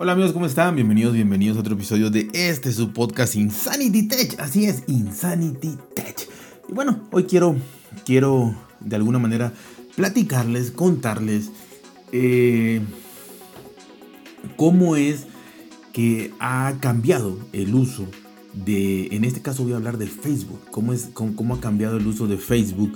Hola 0.00 0.12
amigos, 0.12 0.32
¿cómo 0.32 0.46
están? 0.46 0.76
Bienvenidos, 0.76 1.12
bienvenidos 1.12 1.56
a 1.56 1.60
otro 1.60 1.74
episodio 1.74 2.08
de 2.08 2.28
este 2.32 2.70
su 2.70 2.92
podcast 2.92 3.34
Insanity 3.34 4.06
Tech. 4.06 4.38
Así 4.38 4.66
es, 4.66 4.84
Insanity 4.86 5.76
Tech. 5.92 6.28
Y 6.68 6.72
bueno, 6.72 7.08
hoy 7.10 7.24
quiero, 7.24 7.56
quiero 8.06 8.54
de 8.78 8.94
alguna 8.94 9.18
manera 9.18 9.52
platicarles, 9.96 10.70
contarles 10.70 11.50
eh, 12.12 12.80
cómo 14.56 14.94
es 14.94 15.26
que 15.92 16.32
ha 16.38 16.74
cambiado 16.78 17.36
el 17.52 17.74
uso 17.74 18.06
de, 18.52 19.08
en 19.08 19.24
este 19.24 19.42
caso 19.42 19.64
voy 19.64 19.72
a 19.72 19.78
hablar 19.78 19.98
de 19.98 20.06
Facebook, 20.06 20.60
cómo, 20.70 20.92
es, 20.92 21.10
cómo, 21.12 21.56
ha 21.56 21.60
cambiado 21.60 21.96
el 21.96 22.06
uso 22.06 22.28
de 22.28 22.38
Facebook, 22.38 22.92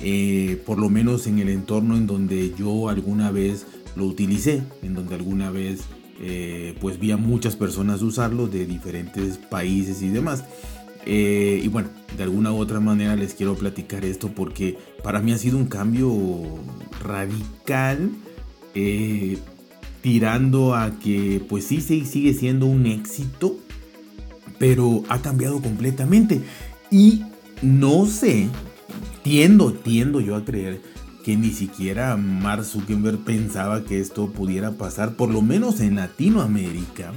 eh, 0.00 0.62
por 0.66 0.78
lo 0.78 0.90
menos 0.90 1.26
en 1.26 1.38
el 1.38 1.48
entorno 1.48 1.96
en 1.96 2.06
donde 2.06 2.54
yo 2.58 2.90
alguna 2.90 3.30
vez 3.30 3.64
lo 3.96 4.04
utilicé, 4.04 4.62
en 4.82 4.92
donde 4.92 5.14
alguna 5.14 5.50
vez 5.50 5.80
eh, 6.20 6.76
pues 6.80 6.98
vi 6.98 7.10
a 7.10 7.16
muchas 7.16 7.56
personas 7.56 8.02
usarlo 8.02 8.46
de 8.46 8.66
diferentes 8.66 9.38
países 9.38 10.02
y 10.02 10.08
demás. 10.08 10.44
Eh, 11.04 11.60
y 11.64 11.68
bueno, 11.68 11.88
de 12.16 12.22
alguna 12.22 12.52
u 12.52 12.58
otra 12.58 12.80
manera 12.80 13.16
les 13.16 13.34
quiero 13.34 13.54
platicar 13.56 14.04
esto 14.04 14.28
porque 14.28 14.78
para 15.02 15.20
mí 15.20 15.32
ha 15.32 15.38
sido 15.38 15.58
un 15.58 15.66
cambio 15.66 16.12
radical, 17.00 18.10
eh, 18.74 19.38
tirando 20.00 20.74
a 20.74 20.98
que 20.98 21.44
pues 21.48 21.64
sí, 21.64 21.80
sí 21.80 22.04
sigue 22.04 22.34
siendo 22.34 22.66
un 22.66 22.86
éxito, 22.86 23.56
pero 24.58 25.02
ha 25.08 25.20
cambiado 25.22 25.60
completamente. 25.60 26.40
Y 26.90 27.22
no 27.62 28.06
sé, 28.06 28.48
tiendo, 29.22 29.72
tiendo 29.72 30.20
yo 30.20 30.36
a 30.36 30.44
creer 30.44 30.80
que 31.22 31.36
ni 31.36 31.50
siquiera 31.50 32.16
Mark 32.16 32.64
Zuckerberg 32.64 33.18
pensaba 33.18 33.84
que 33.84 34.00
esto 34.00 34.30
pudiera 34.30 34.72
pasar, 34.72 35.14
por 35.14 35.30
lo 35.30 35.42
menos 35.42 35.80
en 35.80 35.96
Latinoamérica. 35.96 37.12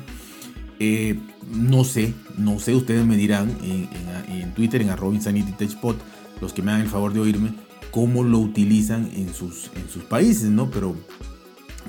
Eh, 0.80 1.20
no 1.54 1.84
sé, 1.84 2.14
no 2.38 2.59
sé, 2.59 2.75
ustedes 2.75 3.06
me 3.06 3.17
dirán 3.17 3.56
en, 3.64 4.53
Twitter, 4.53 4.81
en 4.81 4.89
arroba 4.89 5.17
los 6.42 6.53
que 6.53 6.62
me 6.62 6.72
hagan 6.72 6.84
el 6.84 6.89
favor 6.89 7.14
de 7.14 7.20
oírme, 7.22 7.53
cómo 7.92 8.23
lo 8.23 8.39
utilizan 8.39 9.09
en 9.16 9.34
sus, 9.34 9.72
en 9.75 9.89
sus 9.89 10.03
países, 10.03 10.50
¿no? 10.50 10.69
Pero 10.69 10.95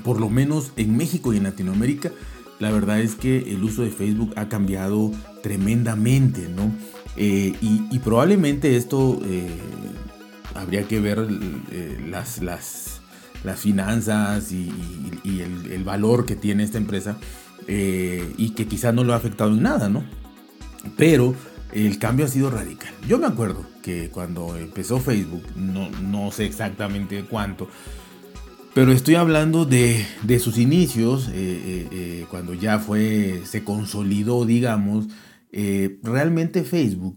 por 0.04 0.20
lo 0.20 0.30
menos 0.30 0.72
en 0.76 0.96
México 0.96 1.32
y 1.32 1.38
en 1.38 1.44
Latinoamérica, 1.44 2.12
la 2.58 2.70
verdad 2.70 3.00
es 3.00 3.16
que 3.16 3.38
el 3.52 3.62
uso 3.64 3.82
de 3.82 3.90
Facebook 3.90 4.32
ha 4.36 4.48
cambiado 4.48 5.10
tremendamente, 5.42 6.48
¿no? 6.48 6.72
Eh, 7.16 7.54
y, 7.60 7.98
probablemente 8.00 8.76
esto 8.76 9.20
eh, 9.24 9.48
habría 10.56 10.86
que 10.88 11.00
ver 11.00 11.26
eh, 11.70 12.04
las, 12.08 12.42
las, 12.42 13.00
las, 13.44 13.60
finanzas 13.60 14.52
y, 14.52 14.72
el, 15.24 15.84
valor 15.84 16.26
que 16.26 16.36
tiene 16.36 16.62
esta 16.62 16.78
empresa 16.78 17.16
eh, 17.66 18.32
y 18.36 18.50
que 18.50 18.66
quizás 18.66 18.94
no 18.94 19.04
lo 19.04 19.12
ha 19.12 19.16
afectado 19.16 19.50
en 19.50 19.62
nada, 19.62 19.88
¿no? 19.88 20.04
Pero 20.96 21.34
el 21.72 21.98
cambio 21.98 22.26
ha 22.26 22.28
sido 22.28 22.50
radical. 22.50 22.92
Yo 23.08 23.18
me 23.18 23.26
acuerdo 23.26 23.64
que 23.82 24.10
cuando 24.10 24.56
empezó 24.56 24.98
Facebook, 24.98 25.44
no, 25.56 25.90
no 25.90 26.30
sé 26.30 26.46
exactamente 26.46 27.24
cuánto, 27.24 27.68
pero 28.74 28.92
estoy 28.92 29.14
hablando 29.14 29.64
de, 29.64 30.04
de 30.22 30.38
sus 30.38 30.58
inicios, 30.58 31.30
eh, 31.32 32.26
cuando 32.30 32.52
ya 32.52 32.78
fue, 32.78 33.42
se 33.46 33.64
consolidó, 33.64 34.44
digamos, 34.44 35.06
realmente 36.02 36.62
Facebook 36.62 37.16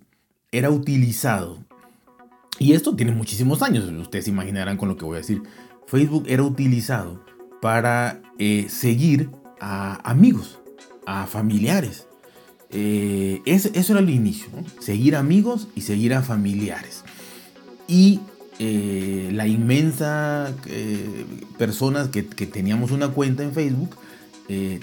era 0.51 0.69
utilizado 0.69 1.68
y 2.59 2.73
esto 2.73 2.95
tiene 2.95 3.13
muchísimos 3.13 3.61
años, 3.61 3.85
ustedes 3.85 4.25
se 4.25 4.31
imaginarán 4.31 4.77
con 4.77 4.89
lo 4.89 4.97
que 4.97 5.05
voy 5.05 5.15
a 5.15 5.19
decir. 5.19 5.41
Facebook 5.87 6.25
era 6.27 6.43
utilizado 6.43 7.23
para 7.61 8.21
eh, 8.37 8.67
seguir 8.69 9.29
a 9.59 9.95
amigos, 10.09 10.59
a 11.05 11.25
familiares. 11.25 12.05
Eh, 12.69 13.41
eso, 13.45 13.69
era 13.73 13.99
el 13.99 14.09
inicio, 14.09 14.49
seguir 14.79 15.15
amigos 15.15 15.69
y 15.73 15.81
seguir 15.81 16.13
a 16.13 16.21
familiares. 16.21 17.03
Y 17.87 18.19
eh, 18.59 19.29
la 19.33 19.47
inmensa 19.47 20.53
personas 21.57 22.09
que, 22.09 22.27
que, 22.27 22.45
teníamos 22.45 22.91
una 22.91 23.07
cuenta 23.09 23.41
en 23.41 23.53
Facebook, 23.53 23.95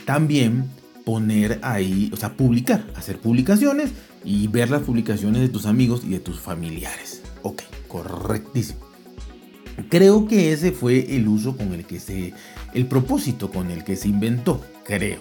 también 0.05 0.71
poner 1.05 1.61
ahí, 1.63 2.11
o 2.13 2.17
sea, 2.17 2.37
publicar, 2.37 2.85
hacer 2.97 3.19
publicaciones 3.19 3.91
y 4.25 4.49
ver 4.49 4.71
las 4.71 4.83
publicaciones 4.83 5.43
de 5.43 5.49
tus 5.49 5.67
amigos 5.67 6.03
y 6.05 6.11
de 6.11 6.21
tus 6.21 6.41
familiares. 6.41 7.23
Ok, 7.47 7.63
correctísimo. 7.87 8.81
Creo 9.89 10.27
que 10.27 10.53
ese 10.53 10.73
fue 10.73 11.15
el 11.15 11.29
uso 11.29 11.57
con 11.57 11.73
el 11.75 11.85
que 11.85 12.01
se, 12.01 12.35
el 12.75 12.87
propósito 12.87 13.53
con 13.53 13.71
el 13.71 13.85
que 13.85 13.95
se 13.95 14.09
inventó, 14.09 14.61
creo. 14.85 15.21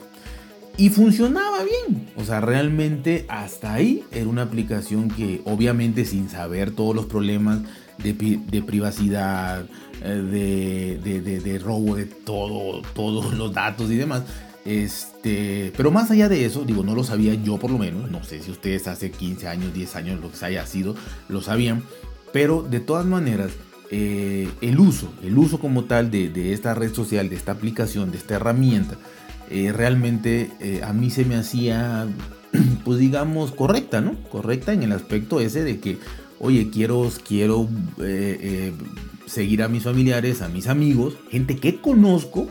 Y 0.75 0.89
funcionaba 0.89 1.59
bien. 1.63 2.07
O 2.15 2.23
sea, 2.23 2.41
realmente 2.41 3.27
hasta 3.29 3.75
ahí 3.75 4.03
era 4.11 4.27
una 4.27 4.41
aplicación 4.41 5.09
que 5.09 5.41
obviamente 5.45 6.03
sin 6.03 6.27
saber 6.27 6.71
todos 6.71 6.95
los 6.95 7.05
problemas 7.05 7.59
de, 7.99 8.15
privacidad, 8.63 9.67
eh, 10.01 10.97
de, 11.03 11.21
de, 11.21 11.59
robo 11.59 11.95
de 11.95 12.05
todo, 12.05 12.81
todos 12.95 13.35
los 13.35 13.53
datos 13.53 13.91
y 13.91 13.97
demás. 13.97 14.23
Este, 14.65 15.71
pero 15.77 15.91
más 15.91 16.09
allá 16.09 16.27
de 16.27 16.43
eso, 16.43 16.65
digo, 16.65 16.83
no 16.83 16.95
lo 16.95 17.03
sabía 17.03 17.35
yo 17.35 17.59
por 17.59 17.69
lo 17.69 17.77
menos. 17.77 18.09
No 18.09 18.23
sé 18.23 18.41
si 18.41 18.49
ustedes 18.49 18.87
hace 18.87 19.11
15 19.11 19.47
años, 19.47 19.73
10 19.73 19.95
años, 19.95 20.19
lo 20.19 20.31
que 20.31 20.43
haya 20.43 20.65
sido, 20.65 20.95
lo 21.29 21.41
sabían. 21.41 21.83
Pero 22.35 22.63
de 22.69 22.81
todas 22.81 23.05
maneras, 23.05 23.53
eh, 23.91 24.49
el 24.59 24.77
uso, 24.77 25.09
el 25.23 25.37
uso 25.37 25.57
como 25.57 25.85
tal 25.85 26.11
de, 26.11 26.51
esta 26.51 26.73
red 26.73 26.93
social, 26.93 27.29
de 27.29 27.37
esta 27.37 27.53
aplicación, 27.53 28.11
de 28.11 28.17
esta 28.17 28.35
herramienta, 28.35 28.97
eh, 29.49 29.71
realmente 29.71 30.51
eh, 30.59 30.81
a 30.83 30.91
mí 30.91 31.11
se 31.11 31.23
me 31.23 31.37
hacía, 31.37 32.05
pues 32.83 32.99
digamos, 32.99 33.53
correcta, 33.53 34.01
¿no? 34.01 34.21
Correcta 34.23 34.73
en 34.73 34.83
el 34.83 34.91
aspecto 34.91 35.39
ese 35.39 35.63
de 35.63 35.79
que, 35.79 35.97
oye, 36.37 36.69
quiero, 36.71 37.09
quiero 37.25 37.69
seguir 39.25 39.63
a 39.63 39.69
mis 39.69 39.83
familiares, 39.83 40.41
a 40.41 40.49
mis 40.49 40.67
amigos, 40.67 41.15
gente 41.31 41.55
que 41.55 41.79
conozco, 41.79 42.49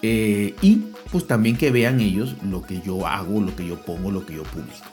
y 0.00 0.84
pues 1.10 1.26
también 1.26 1.58
que 1.58 1.70
vean 1.70 2.00
ellos 2.00 2.36
lo 2.42 2.62
que 2.62 2.80
yo 2.80 3.06
hago, 3.06 3.42
lo 3.42 3.54
que 3.54 3.68
yo 3.68 3.76
pongo, 3.76 4.10
lo 4.10 4.24
que 4.24 4.36
yo 4.36 4.42
publico. 4.44 4.88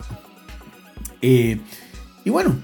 y 1.22 2.30
bueno, 2.30 2.58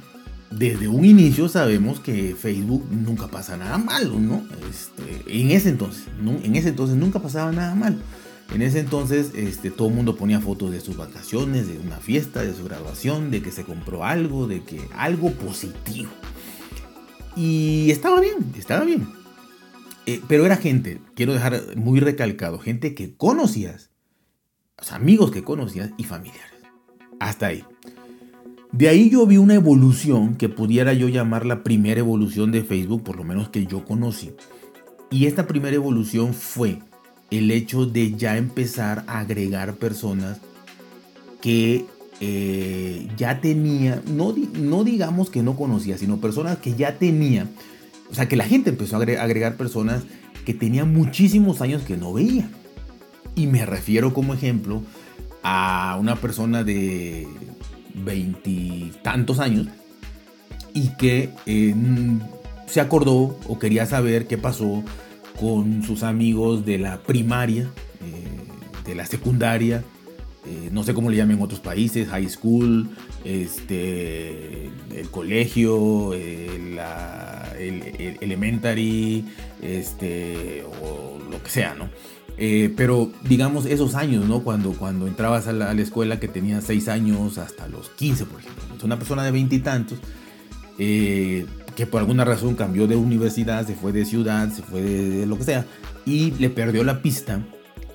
desde 0.57 0.87
un 0.87 1.03
inicio 1.03 1.49
sabemos 1.49 1.99
que 1.99 2.35
Facebook 2.35 2.87
nunca 2.89 3.27
pasa 3.27 3.57
nada 3.57 3.77
malo, 3.77 4.19
¿no? 4.19 4.45
Este, 4.69 5.41
en 5.41 5.51
ese 5.51 5.69
entonces, 5.69 6.05
en 6.43 6.55
ese 6.55 6.69
entonces 6.69 6.95
nunca 6.95 7.19
pasaba 7.19 7.51
nada 7.51 7.75
malo. 7.75 7.97
En 8.53 8.61
ese 8.61 8.79
entonces 8.79 9.31
este, 9.35 9.71
todo 9.71 9.89
el 9.89 9.95
mundo 9.95 10.15
ponía 10.15 10.39
fotos 10.39 10.71
de 10.71 10.79
sus 10.79 10.95
vacaciones, 10.95 11.67
de 11.67 11.77
una 11.79 11.97
fiesta, 11.97 12.41
de 12.41 12.53
su 12.53 12.63
graduación, 12.63 13.31
de 13.31 13.41
que 13.41 13.51
se 13.51 13.63
compró 13.63 14.05
algo, 14.05 14.47
de 14.47 14.63
que 14.63 14.79
algo 14.95 15.31
positivo. 15.31 16.09
Y 17.35 17.91
estaba 17.91 18.21
bien, 18.21 18.53
estaba 18.57 18.85
bien. 18.85 19.07
Eh, 20.05 20.21
pero 20.27 20.45
era 20.45 20.55
gente, 20.55 21.01
quiero 21.15 21.33
dejar 21.33 21.75
muy 21.75 21.99
recalcado, 21.99 22.59
gente 22.59 22.93
que 22.93 23.15
conocías, 23.17 23.89
amigos 24.91 25.31
que 25.31 25.43
conocías 25.43 25.89
y 25.97 26.03
familiares. 26.03 26.61
Hasta 27.19 27.47
ahí. 27.47 27.65
De 28.75 28.89
ahí 28.89 29.09
yo 29.09 29.25
vi 29.25 29.37
una 29.37 29.53
evolución 29.53 30.35
que 30.35 30.49
pudiera 30.49 30.91
yo 30.91 31.07
llamar 31.07 31.45
la 31.45 31.63
primera 31.63 32.01
evolución 32.01 32.51
de 32.51 32.61
Facebook, 32.61 33.03
por 33.03 33.15
lo 33.15 33.23
menos 33.23 33.47
que 33.47 33.65
yo 33.65 33.85
conocí. 33.85 34.33
Y 35.09 35.27
esta 35.27 35.47
primera 35.47 35.77
evolución 35.77 36.33
fue 36.33 36.79
el 37.31 37.51
hecho 37.51 37.85
de 37.85 38.15
ya 38.15 38.35
empezar 38.35 39.05
a 39.07 39.19
agregar 39.19 39.75
personas 39.75 40.39
que 41.41 41.85
eh, 42.19 43.07
ya 43.15 43.39
tenía, 43.39 44.01
no, 44.07 44.35
no 44.59 44.83
digamos 44.83 45.29
que 45.29 45.41
no 45.41 45.55
conocía, 45.55 45.97
sino 45.97 46.19
personas 46.19 46.57
que 46.57 46.75
ya 46.75 46.97
tenía, 46.97 47.47
o 48.11 48.13
sea, 48.13 48.27
que 48.27 48.35
la 48.35 48.43
gente 48.43 48.71
empezó 48.71 48.97
a 48.97 48.99
agregar 48.99 49.55
personas 49.55 50.03
que 50.43 50.53
tenían 50.53 50.93
muchísimos 50.93 51.61
años 51.61 51.83
que 51.83 51.95
no 51.95 52.11
veía. 52.11 52.49
Y 53.35 53.47
me 53.47 53.65
refiero 53.65 54.13
como 54.13 54.33
ejemplo 54.33 54.81
a 55.43 55.95
una 55.97 56.17
persona 56.17 56.65
de 56.65 57.25
veintitantos 57.95 59.39
años 59.39 59.67
y 60.73 60.89
que 60.97 61.29
eh, 61.45 61.73
se 62.67 62.81
acordó 62.81 63.39
o 63.47 63.59
quería 63.59 63.85
saber 63.85 64.27
qué 64.27 64.37
pasó 64.37 64.83
con 65.39 65.83
sus 65.83 66.03
amigos 66.03 66.65
de 66.65 66.77
la 66.77 66.97
primaria, 67.01 67.69
eh, 68.01 68.85
de 68.85 68.95
la 68.95 69.05
secundaria, 69.05 69.83
eh, 70.45 70.69
no 70.71 70.83
sé 70.83 70.93
cómo 70.93 71.09
le 71.09 71.17
llaman 71.17 71.37
en 71.37 71.43
otros 71.43 71.59
países, 71.59 72.07
high 72.09 72.29
school, 72.29 72.89
este, 73.23 74.69
el 74.95 75.09
colegio, 75.09 76.13
el, 76.13 76.79
elementary, 78.21 79.25
este, 79.61 80.63
o 80.81 81.17
lo 81.31 81.41
que 81.41 81.49
sea, 81.49 81.73
¿no? 81.73 81.89
Eh, 82.37 82.73
pero 82.75 83.11
digamos 83.23 83.65
esos 83.65 83.95
años, 83.95 84.25
¿no? 84.25 84.41
Cuando, 84.41 84.73
cuando 84.73 85.07
entrabas 85.07 85.47
a 85.47 85.53
la, 85.53 85.71
escuela 85.73 86.19
que 86.19 86.27
tenía 86.27 86.61
6 86.61 86.89
años 86.89 87.37
hasta 87.37 87.67
los 87.67 87.89
15, 87.89 88.25
por 88.25 88.41
ejemplo. 88.41 88.63
una 88.83 88.97
persona 88.97 89.23
de 89.23 89.31
veintitantos 89.31 89.99
eh, 90.77 91.45
que 91.75 91.85
por 91.85 92.01
alguna 92.01 92.25
razón 92.25 92.55
cambió 92.55 92.87
de 92.87 92.95
universidad, 92.95 93.65
se 93.65 93.75
fue 93.75 93.91
de 93.91 94.05
ciudad, 94.05 94.51
se 94.51 94.61
fue 94.61 94.81
de, 94.81 95.25
lo 95.25 95.37
que 95.37 95.43
sea, 95.45 95.65
y 96.05 96.31
le 96.31 96.49
perdió 96.49 96.83
la 96.83 97.01
pista 97.01 97.41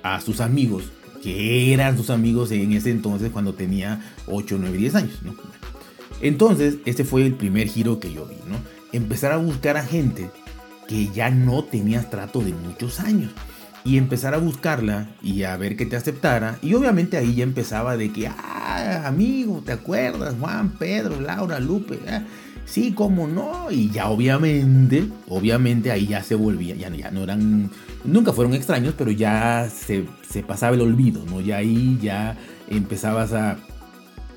a 0.02 0.20
sus 0.20 0.40
amigos 0.40 0.84
que 1.22 1.74
eran 1.74 1.98
sus 1.98 2.08
amigos 2.08 2.50
en 2.50 2.72
ese 2.72 2.90
entonces 2.90 3.30
cuando 3.30 3.52
tenía 3.52 4.00
8, 4.26 4.56
9, 4.58 4.78
10 4.78 4.94
años. 4.94 5.18
Entonces, 6.22 6.76
este 6.86 7.04
fue 7.04 7.26
el 7.26 7.34
primer 7.34 7.68
giro 7.68 8.00
que 8.00 8.10
yo 8.10 8.24
vi, 8.26 8.36
¿no? 8.48 8.56
Empezar 8.92 9.32
a 9.32 9.36
buscar 9.36 9.76
a 9.76 9.82
gente 9.82 10.30
que 10.88 11.08
ya 11.08 11.30
no 11.30 11.62
tenía 11.64 12.08
trato 12.08 12.40
de 12.40 12.52
muchos 12.52 13.00
años 13.00 13.32
y 13.84 13.96
empezar 13.96 14.34
a 14.34 14.38
buscarla 14.38 15.08
y 15.22 15.44
a 15.44 15.56
ver 15.56 15.76
que 15.76 15.86
te 15.86 15.96
aceptara. 15.96 16.58
Y 16.62 16.74
obviamente 16.74 17.16
ahí 17.16 17.34
ya 17.34 17.44
empezaba 17.44 17.96
de 17.96 18.12
que, 18.12 18.28
ah, 18.28 19.04
amigo, 19.06 19.62
¿te 19.64 19.72
acuerdas? 19.72 20.34
Juan, 20.38 20.70
Pedro, 20.78 21.20
Laura, 21.20 21.58
Lupe. 21.60 21.98
Ah, 22.08 22.22
sí, 22.66 22.92
cómo 22.92 23.26
no. 23.26 23.70
Y 23.70 23.90
ya 23.90 24.08
obviamente, 24.08 25.08
obviamente 25.28 25.90
ahí 25.90 26.06
ya 26.06 26.22
se 26.22 26.34
volvía, 26.34 26.74
ya, 26.74 26.90
ya 26.90 27.10
no 27.10 27.22
eran, 27.22 27.70
nunca 28.04 28.32
fueron 28.32 28.54
extraños, 28.54 28.94
pero 28.96 29.10
ya 29.10 29.68
se, 29.70 30.04
se 30.28 30.42
pasaba 30.42 30.74
el 30.74 30.82
olvido, 30.82 31.24
¿no? 31.26 31.40
Ya 31.40 31.56
ahí 31.56 31.98
ya 32.02 32.36
empezabas 32.68 33.32
a, 33.32 33.58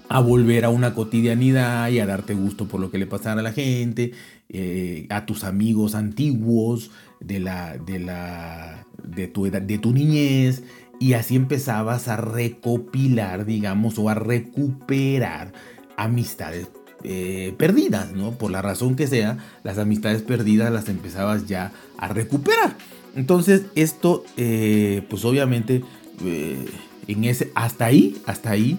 a 0.09 0.19
volver 0.19 0.65
a 0.65 0.69
una 0.69 0.93
cotidianidad 0.93 1.89
y 1.89 1.99
a 1.99 2.05
darte 2.05 2.33
gusto 2.33 2.67
por 2.67 2.79
lo 2.79 2.91
que 2.91 2.97
le 2.97 3.07
pasara 3.07 3.39
a 3.41 3.43
la 3.43 3.51
gente, 3.51 4.11
eh, 4.49 5.07
a 5.09 5.25
tus 5.25 5.43
amigos 5.43 5.95
antiguos 5.95 6.91
de 7.25 7.39
la, 7.39 7.77
de 7.77 7.99
la, 7.99 8.85
de 9.03 9.27
tu 9.27 9.45
edad, 9.45 9.61
de 9.61 9.77
tu 9.77 9.93
niñez, 9.93 10.63
y 10.99 11.13
así 11.13 11.35
empezabas 11.35 12.07
a 12.07 12.17
recopilar, 12.17 13.45
digamos, 13.45 13.97
o 13.97 14.09
a 14.09 14.13
recuperar 14.13 15.53
amistades 15.97 16.67
eh, 17.03 17.53
perdidas, 17.57 18.13
¿no? 18.13 18.31
Por 18.31 18.51
la 18.51 18.61
razón 18.61 18.95
que 18.95 19.07
sea, 19.07 19.37
las 19.63 19.77
amistades 19.77 20.21
perdidas 20.21 20.71
las 20.71 20.87
empezabas 20.87 21.47
ya 21.47 21.73
a 21.97 22.07
recuperar. 22.07 22.77
Entonces, 23.15 23.63
esto, 23.75 24.23
eh, 24.37 25.03
pues 25.09 25.25
obviamente, 25.25 25.83
eh, 26.23 26.65
en 27.07 27.25
ese, 27.25 27.51
hasta 27.55 27.85
ahí, 27.85 28.21
hasta 28.25 28.51
ahí, 28.51 28.77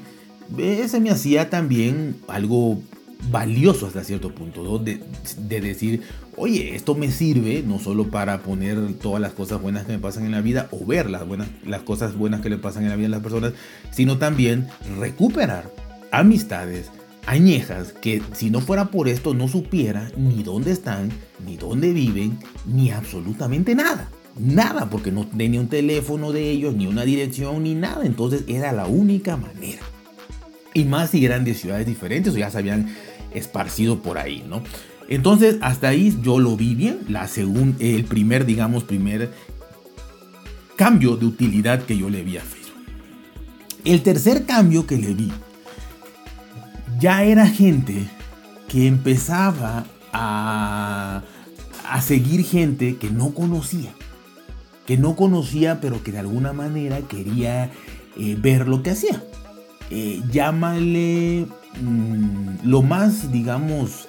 se 0.88 1.00
me 1.00 1.10
hacía 1.10 1.50
también 1.50 2.16
algo 2.26 2.80
valioso 3.30 3.86
hasta 3.86 4.04
cierto 4.04 4.34
punto, 4.34 4.78
de, 4.78 5.00
de, 5.38 5.60
decir, 5.60 6.02
oye, 6.36 6.74
esto 6.74 6.94
me 6.94 7.10
sirve 7.10 7.62
no 7.66 7.78
solo 7.78 8.08
para 8.08 8.42
poner 8.42 8.94
todas 8.94 9.20
las 9.20 9.32
cosas 9.32 9.60
buenas 9.60 9.86
que 9.86 9.92
me 9.92 9.98
pasan 9.98 10.24
en 10.24 10.32
la 10.32 10.40
vida 10.40 10.68
o 10.70 10.84
ver 10.84 11.10
las, 11.10 11.26
buenas, 11.26 11.48
las 11.64 11.82
cosas 11.82 12.16
buenas 12.16 12.40
que 12.40 12.50
le 12.50 12.58
pasan 12.58 12.84
en 12.84 12.90
la 12.90 12.96
vida 12.96 13.08
a 13.08 13.10
las 13.10 13.22
personas, 13.22 13.52
sino 13.90 14.18
también 14.18 14.68
recuperar 14.98 15.70
amistades, 16.10 16.90
añejas 17.26 17.92
que 17.92 18.22
si 18.32 18.50
no 18.50 18.60
fuera 18.60 18.86
por 18.86 19.08
esto 19.08 19.34
no 19.34 19.48
supiera 19.48 20.10
ni 20.16 20.42
dónde 20.42 20.72
están, 20.72 21.10
ni 21.44 21.56
dónde 21.56 21.92
viven, 21.92 22.38
ni 22.66 22.90
absolutamente 22.90 23.74
nada. 23.74 24.10
Nada, 24.36 24.90
porque 24.90 25.12
no 25.12 25.26
tenía 25.26 25.60
un 25.60 25.68
teléfono 25.68 26.32
de 26.32 26.50
ellos, 26.50 26.74
ni 26.74 26.86
una 26.86 27.04
dirección, 27.04 27.62
ni 27.62 27.74
nada. 27.74 28.04
Entonces 28.04 28.44
era 28.48 28.72
la 28.72 28.86
única 28.86 29.36
manera. 29.36 29.82
Y 30.72 30.84
más 30.84 31.10
si 31.10 31.24
eran 31.24 31.44
de 31.44 31.54
ciudades 31.54 31.86
diferentes 31.86 32.34
o 32.34 32.36
ya 32.36 32.50
se 32.50 32.58
habían 32.58 32.92
esparcido 33.32 34.00
por 34.00 34.18
ahí, 34.18 34.44
¿no? 34.48 34.62
Entonces 35.08 35.58
hasta 35.60 35.88
ahí 35.88 36.16
yo 36.22 36.38
lo 36.38 36.56
vi 36.56 36.74
bien. 36.74 37.00
La 37.08 37.28
el 37.78 38.04
primer, 38.04 38.46
digamos, 38.46 38.84
primer 38.84 39.32
cambio 40.76 41.16
de 41.16 41.26
utilidad 41.26 41.82
que 41.82 41.96
yo 41.96 42.10
le 42.10 42.22
vi 42.22 42.36
a 42.36 42.42
Facebook. 42.42 42.82
El 43.84 44.02
tercer 44.02 44.44
cambio 44.46 44.86
que 44.86 44.96
le 44.96 45.14
vi 45.14 45.30
ya 46.98 47.22
era 47.24 47.46
gente 47.46 48.06
que 48.68 48.86
empezaba 48.86 49.84
a, 50.12 51.22
seguir 52.00 52.44
gente 52.44 52.96
que 52.96 53.10
no 53.10 53.34
conocía. 53.34 53.92
Que 54.86 54.96
no 54.96 55.16
conocía, 55.16 55.80
pero 55.80 56.02
que 56.02 56.12
de 56.12 56.18
alguna 56.18 56.52
manera 56.52 57.00
quería 57.02 57.70
eh, 58.16 58.36
ver 58.38 58.68
lo 58.68 58.82
que 58.82 58.90
hacía. 58.90 59.22
Eh, 59.90 60.22
llámale 60.30 61.46
mm, 61.80 62.64
lo 62.64 62.82
más, 62.82 63.30
digamos, 63.32 64.08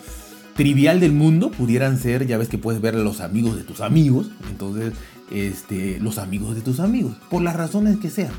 trivial 0.55 0.99
del 0.99 1.11
mundo, 1.11 1.51
pudieran 1.51 1.99
ser, 1.99 2.25
ya 2.25 2.37
ves 2.37 2.47
que 2.47 2.57
puedes 2.57 2.81
ver 2.81 2.95
los 2.95 3.21
amigos 3.21 3.57
de 3.57 3.63
tus 3.63 3.81
amigos, 3.81 4.31
entonces, 4.49 4.93
este, 5.31 5.99
los 5.99 6.17
amigos 6.17 6.55
de 6.55 6.61
tus 6.61 6.79
amigos, 6.79 7.15
por 7.29 7.41
las 7.41 7.55
razones 7.55 7.97
que 7.97 8.09
sean. 8.09 8.31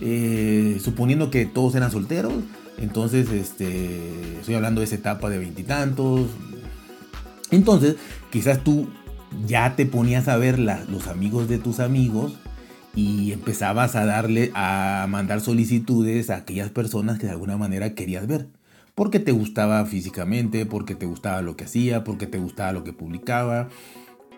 Eh, 0.00 0.78
suponiendo 0.82 1.30
que 1.30 1.46
todos 1.46 1.74
eran 1.74 1.90
solteros, 1.90 2.34
entonces, 2.76 3.30
este, 3.30 4.38
estoy 4.38 4.54
hablando 4.54 4.80
de 4.80 4.86
esa 4.86 4.96
etapa 4.96 5.30
de 5.30 5.38
veintitantos. 5.38 6.28
Entonces, 7.50 7.96
quizás 8.30 8.62
tú 8.62 8.88
ya 9.46 9.74
te 9.76 9.86
ponías 9.86 10.28
a 10.28 10.36
ver 10.36 10.58
los 10.58 11.06
amigos 11.06 11.48
de 11.48 11.58
tus 11.58 11.80
amigos 11.80 12.34
y 12.94 13.32
empezabas 13.32 13.96
a 13.96 14.04
darle, 14.04 14.50
a 14.54 15.06
mandar 15.08 15.40
solicitudes 15.40 16.30
a 16.30 16.36
aquellas 16.36 16.70
personas 16.70 17.18
que 17.18 17.26
de 17.26 17.32
alguna 17.32 17.56
manera 17.56 17.94
querías 17.94 18.26
ver. 18.26 18.48
Porque 18.94 19.18
te 19.18 19.32
gustaba 19.32 19.84
físicamente, 19.86 20.66
porque 20.66 20.94
te 20.94 21.06
gustaba 21.06 21.42
lo 21.42 21.56
que 21.56 21.64
hacía, 21.64 22.04
porque 22.04 22.26
te 22.26 22.38
gustaba 22.38 22.72
lo 22.72 22.84
que 22.84 22.92
publicaba. 22.92 23.68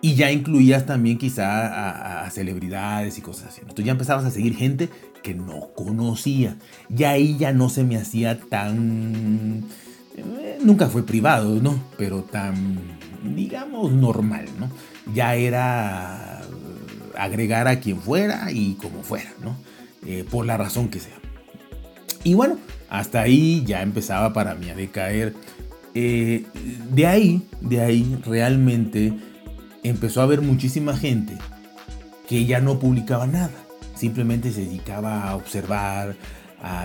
Y 0.01 0.15
ya 0.15 0.31
incluías 0.31 0.85
también 0.85 1.17
quizá 1.17 2.23
a, 2.23 2.29
celebridades 2.29 3.17
y 3.17 3.21
cosas 3.21 3.49
así. 3.49 3.61
Entonces 3.61 3.85
ya 3.85 3.91
empezabas 3.91 4.25
a 4.25 4.31
seguir 4.31 4.55
gente 4.55 4.89
que 5.23 5.33
no 5.33 5.69
conocía. 5.75 6.57
Y 6.95 7.03
ahí 7.03 7.37
ya 7.37 7.51
no 7.51 7.69
se 7.69 7.83
me 7.83 7.97
hacía 7.97 8.39
tan... 8.39 9.63
Eh, 10.15 10.59
nunca 10.63 10.87
fue 10.87 11.03
privado, 11.03 11.59
¿no? 11.61 11.79
Pero 11.97 12.23
tan, 12.23 12.79
digamos, 13.35 13.91
normal, 13.91 14.45
¿no? 14.59 14.69
Ya 15.13 15.35
era 15.35 16.41
agregar 17.17 17.67
a 17.67 17.79
quien 17.79 17.99
fuera 17.99 18.51
y 18.51 18.75
como 18.75 19.03
fuera, 19.03 19.31
¿no? 19.43 19.55
Eh, 20.05 20.25
por 20.29 20.45
la 20.45 20.57
razón 20.57 20.89
que 20.89 20.99
sea. 20.99 21.17
Y 22.23 22.33
bueno, 22.35 22.57
hasta 22.89 23.21
ahí 23.21 23.63
ya 23.65 23.81
empezaba 23.81 24.33
para 24.33 24.55
mí 24.55 24.69
a 24.69 24.75
decaer. 24.75 25.33
Eh, 25.93 26.45
de 26.91 27.07
ahí, 27.07 27.41
de 27.61 27.81
ahí 27.81 28.17
realmente 28.25 29.13
empezó 29.83 30.21
a 30.21 30.23
haber 30.23 30.41
muchísima 30.41 30.95
gente 30.95 31.37
que 32.27 32.45
ya 32.45 32.59
no 32.59 32.79
publicaba 32.79 33.25
nada, 33.25 33.51
simplemente 33.95 34.51
se 34.51 34.61
dedicaba 34.61 35.23
a 35.23 35.35
observar, 35.35 36.15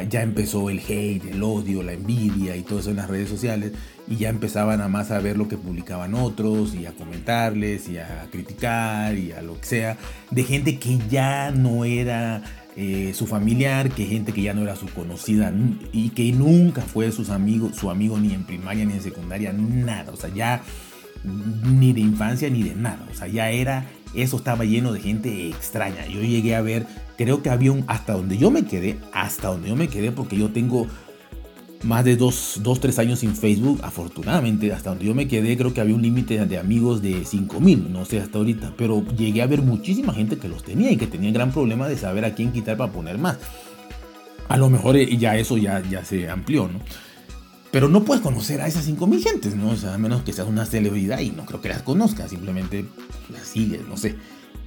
ya 0.09 0.23
empezó 0.23 0.69
el 0.71 0.81
hate, 0.81 1.25
el 1.31 1.43
odio, 1.43 1.83
la 1.83 1.93
envidia 1.93 2.57
y 2.57 2.63
todo 2.63 2.81
eso 2.81 2.91
en 2.91 2.97
las 2.97 3.09
redes 3.09 3.29
sociales 3.29 3.73
y 4.07 4.17
ya 4.17 4.29
empezaban 4.29 4.81
a 4.81 4.89
más 4.89 5.11
a 5.11 5.19
ver 5.21 5.37
lo 5.37 5.49
que 5.49 5.57
publicaban 5.57 6.15
otros 6.15 6.75
y 6.75 6.87
a 6.87 6.93
comentarles 6.93 7.89
y 7.89 7.99
a 7.99 8.27
criticar 8.31 9.17
y 9.17 9.33
a 9.33 9.43
lo 9.43 9.59
que 9.59 9.67
sea, 9.67 9.97
de 10.31 10.45
gente 10.45 10.79
que 10.79 10.99
ya 11.09 11.51
no 11.51 11.85
era 11.85 12.43
eh, 12.77 13.13
su 13.15 13.27
familiar, 13.27 13.91
que 13.91 14.07
gente 14.07 14.33
que 14.33 14.43
ya 14.43 14.55
no 14.55 14.63
era 14.63 14.77
su 14.77 14.87
conocida 14.87 15.53
y 15.93 16.11
que 16.11 16.33
nunca 16.33 16.83
fue 16.83 17.13
sus 17.13 17.31
amigos, 17.31 17.77
su 17.77 17.91
amigo 17.91 18.19
ni 18.19 18.33
en 18.33 18.45
primaria 18.45 18.85
ni 18.85 18.95
en 18.95 19.03
secundaria, 19.03 19.53
nada, 19.53 20.13
o 20.13 20.17
sea, 20.17 20.31
ya 20.31 20.63
ni 21.25 21.93
de 21.93 22.01
infancia 22.01 22.51
ni 22.51 22.63
de 22.63 22.75
nada. 22.75 23.07
O 23.11 23.15
sea, 23.15 23.29
ya 23.29 23.51
era, 23.51 23.87
eso 24.15 24.37
estaba 24.37 24.65
lleno 24.65 24.93
de 24.93 25.01
gente 25.01 25.49
extraña. 25.49 26.07
Yo 26.07 26.21
llegué 26.23 26.55
a 26.55 26.63
ver, 26.63 26.87
creo 27.17 27.43
que 27.43 27.51
había 27.51 27.73
un, 27.73 27.85
hasta 27.87 28.15
donde 28.15 28.39
yo 28.39 28.51
me 28.51 28.65
quedé, 28.65 28.99
hasta 29.13 29.49
donde 29.49 29.69
yo 29.69 29.77
me 29.77 29.89
quedé, 29.89 30.13
porque 30.13 30.37
yo 30.37 30.51
tengo 30.51 30.87
más 31.83 32.05
de 32.05 32.17
dos, 32.17 32.61
dos 32.63 32.81
tres 32.81 32.99
años 32.99 33.21
sin 33.21 33.35
Facebook, 33.35 33.81
afortunadamente, 33.83 34.73
hasta 34.73 34.91
donde 34.91 35.07
yo 35.07 35.15
me 35.15 35.29
quedé, 35.29 35.57
creo 35.57 35.75
que 35.75 35.81
había 35.81 35.95
un 35.95 36.03
límite 36.03 36.45
de 36.47 36.59
amigos 36.59 37.03
de 37.03 37.25
5000, 37.25 37.93
no 37.93 38.05
sé 38.05 38.21
hasta 38.21 38.39
ahorita, 38.39 38.75
pero 38.77 39.05
llegué 39.17 39.43
a 39.43 39.47
ver 39.47 39.63
muchísima 39.63 40.13
gente 40.15 40.39
que 40.39 40.49
los 40.49 40.63
tenía 40.63 40.91
y 40.91 40.97
que 40.97 41.07
tenía 41.07 41.31
gran 41.33 41.53
problema 41.53 41.89
de 41.89 41.97
saber 41.97 42.25
a 42.25 42.35
quién 42.35 42.53
quitar 42.53 42.77
para 42.77 42.93
poner 42.93 43.19
más. 43.19 43.39
A 44.49 44.57
lo 44.57 44.69
mejor 44.71 44.97
eh, 44.97 45.17
ya 45.17 45.37
eso 45.37 45.57
ya, 45.57 45.83
ya 45.89 46.05
se 46.05 46.29
amplió, 46.29 46.69
¿no? 46.69 46.81
Pero 47.71 47.89
no 47.89 48.05
puedes 48.05 48.23
conocer 48.23 48.61
a 48.61 48.67
esas 48.67 48.87
5.000 48.87 49.23
gentes, 49.23 49.57
¿no? 49.57 49.71
O 49.71 49.77
sea, 49.77 49.95
a 49.95 49.99
menos 49.99 50.23
que 50.23 50.35
seas 50.35 50.47
una 50.47 50.67
celebridad 50.67 51.21
y 51.21 51.31
no 51.31 51.47
creo 51.47 51.63
que 51.63 51.71
las 51.71 51.81
conozcas, 51.81 52.31
simplemente 52.31 52.85
las 53.33 53.47
sigues, 53.47 53.81
no 53.89 53.97
sé. 53.97 54.15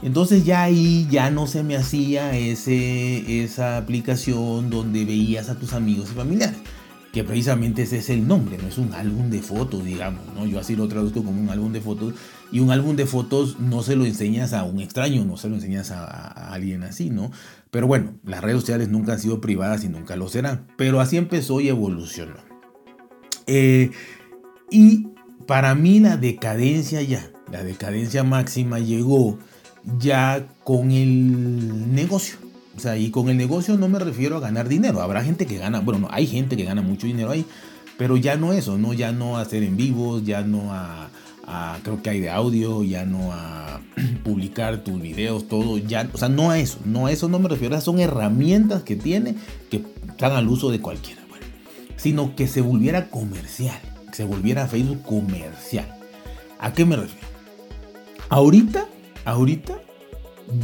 Entonces 0.02 0.44
ya 0.44 0.64
ahí 0.64 1.08
ya 1.10 1.30
no 1.30 1.48
se 1.48 1.64
me 1.64 1.76
hacía 1.76 2.36
ese, 2.36 3.44
esa 3.44 3.78
aplicación 3.78 4.70
donde 4.70 5.06
veías 5.06 5.50
a 5.50 5.56
tus 5.56 5.74
amigos 5.74 6.10
y 6.12 6.16
familiares, 6.16 6.58
que 7.16 7.24
precisamente 7.24 7.84
ese 7.84 8.00
es 8.00 8.10
el 8.10 8.28
nombre, 8.28 8.58
no 8.58 8.68
es 8.68 8.78
un 8.78 8.94
álbum 8.94 9.30
de 9.30 9.42
fotos, 9.42 9.86
digamos, 9.86 10.22
¿no? 10.36 10.46
Yo 10.46 10.60
así 10.60 10.76
lo 10.76 10.86
traduzco 10.90 11.24
como 11.24 11.42
un 11.42 11.50
álbum 11.50 11.72
de 11.72 11.80
fotos 11.80 12.14
y 12.52 12.60
un 12.60 12.72
álbum 12.72 12.98
de 12.98 13.06
fotos 13.06 13.58
no 13.58 13.84
se 13.84 13.96
lo 13.96 14.06
enseñas 14.06 14.52
a 14.52 14.66
un 14.66 14.82
extraño, 14.82 15.24
no 15.24 15.38
se 15.38 15.48
lo 15.48 15.56
enseñas 15.56 15.92
a, 15.92 16.54
alguien 16.54 16.84
así, 16.84 17.10
¿no? 17.10 17.32
Pero 17.72 17.88
bueno, 17.88 18.16
las 18.26 18.44
redes 18.44 18.60
sociales 18.60 18.90
nunca 18.90 19.14
han 19.14 19.20
sido 19.20 19.40
privadas 19.40 19.86
y 19.86 19.88
nunca 19.88 20.18
lo 20.18 20.28
serán, 20.28 20.68
pero 20.76 21.00
así 21.00 21.16
empezó 21.16 21.62
y 21.62 21.70
evolucionó. 21.70 22.36
Eh, 23.48 23.92
y 24.70 25.08
para 25.48 25.74
mí 25.74 26.02
la 26.02 26.18
decadencia 26.18 27.02
ya, 27.02 27.32
la 27.50 27.64
decadencia 27.64 28.26
máxima 28.26 28.80
llegó 28.80 29.40
ya 30.00 30.46
con 30.66 30.92
el 30.92 31.96
negocio. 31.96 32.45
O 32.75 32.79
sea, 32.79 32.98
y 32.98 33.10
con 33.10 33.29
el 33.29 33.38
negocio 33.38 33.77
no 33.77 33.88
me 33.88 34.00
refiero 34.00 34.38
a 34.38 34.39
ganar 34.39 34.67
dinero. 34.67 35.01
Habrá 35.01 35.24
gente 35.24 35.46
que 35.46 35.58
gana, 35.58 35.79
bueno, 35.79 36.01
no, 36.01 36.08
hay 36.12 36.27
gente 36.27 36.58
que 36.58 36.65
gana 36.65 36.82
mucho 36.82 37.08
dinero 37.08 37.32
ahí, 37.32 37.46
pero 37.98 38.17
ya 38.17 38.36
no 38.36 38.53
eso, 38.53 38.77
¿no? 38.77 38.94
Ya 38.94 39.12
no 39.12 39.38
hacer 39.38 39.63
en 39.63 39.77
vivos, 39.77 40.25
ya 40.25 40.41
no 40.41 40.74
a, 40.74 41.10
a, 41.48 41.77
creo 41.84 42.01
que 42.01 42.10
hay 42.10 42.20
de 42.20 42.29
audio, 42.29 42.84
ya 42.84 43.05
no 43.05 43.32
a 43.32 43.79
publicar 44.24 44.84
tus 44.84 45.01
videos, 45.01 45.48
todo, 45.48 45.77
ya, 45.77 46.10
o 46.12 46.17
sea, 46.17 46.29
no 46.29 46.51
a 46.51 46.60
eso, 46.60 46.79
no 46.86 47.08
a 47.08 47.12
eso 47.12 47.29
no 47.29 47.39
me 47.39 47.50
refiero, 47.50 47.79
son 47.79 48.00
herramientas 48.00 48.84
que 48.84 48.96
tiene 48.96 49.36
que 49.70 49.84
están 50.08 50.34
al 50.34 50.48
uso 50.48 50.72
de 50.72 50.79
cualquiera, 50.82 51.22
bueno, 51.29 51.46
sino 51.96 52.36
que 52.36 52.48
se 52.48 52.62
volviera 52.62 53.10
comercial, 53.10 53.79
que 54.08 54.15
se 54.15 54.25
volviera 54.25 54.67
Facebook 54.67 55.03
comercial. 55.03 55.88
¿A 56.60 56.74
qué 56.74 56.86
me 56.86 56.96
refiero? 56.96 57.27
Ahorita, 58.29 58.88
ahorita, 59.24 59.77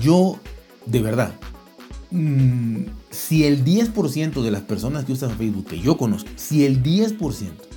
yo, 0.01 0.39
de 0.85 1.01
verdad, 1.01 1.33
mm, 2.11 2.83
si 3.09 3.45
el 3.45 3.65
10% 3.65 4.41
de 4.41 4.51
las 4.51 4.61
personas 4.61 5.05
que 5.05 5.13
usan 5.13 5.37
Facebook 5.37 5.65
que 5.65 5.79
yo 5.79 5.97
conozco, 5.97 6.29
si 6.35 6.65
el 6.65 6.83
10% 6.83 7.71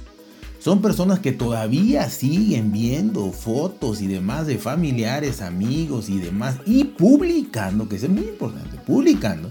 son 0.64 0.80
personas 0.80 1.18
que 1.18 1.32
todavía 1.32 2.08
siguen 2.08 2.72
viendo 2.72 3.30
fotos 3.32 4.00
y 4.00 4.06
demás 4.06 4.46
de 4.46 4.56
familiares, 4.56 5.42
amigos 5.42 6.08
y 6.08 6.18
demás, 6.18 6.56
y 6.64 6.84
publicando, 6.84 7.86
que 7.86 7.96
es 7.96 8.08
muy 8.08 8.22
importante, 8.22 8.78
publicando, 8.78 9.50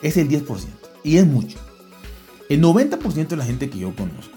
es 0.00 0.16
el 0.16 0.26
10%. 0.26 0.46
Y 1.02 1.18
es 1.18 1.26
mucho. 1.26 1.58
El 2.48 2.62
90% 2.62 3.28
de 3.28 3.36
la 3.36 3.44
gente 3.44 3.68
que 3.68 3.78
yo 3.78 3.94
conozco, 3.94 4.34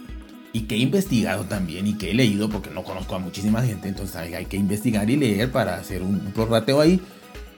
y 0.51 0.63
que 0.63 0.75
he 0.75 0.79
investigado 0.79 1.45
también, 1.45 1.87
y 1.87 1.93
que 1.93 2.11
he 2.11 2.13
leído, 2.13 2.49
porque 2.49 2.71
no 2.71 2.83
conozco 2.83 3.15
a 3.15 3.19
muchísima 3.19 3.61
gente, 3.61 3.87
entonces 3.87 4.17
hay, 4.17 4.47
que 4.47 4.57
investigar 4.57 5.09
y 5.09 5.15
leer 5.15 5.49
para 5.49 5.75
hacer 5.77 6.01
un, 6.01 6.15
un 6.15 6.33
prorrateo 6.33 6.81
ahí. 6.81 6.99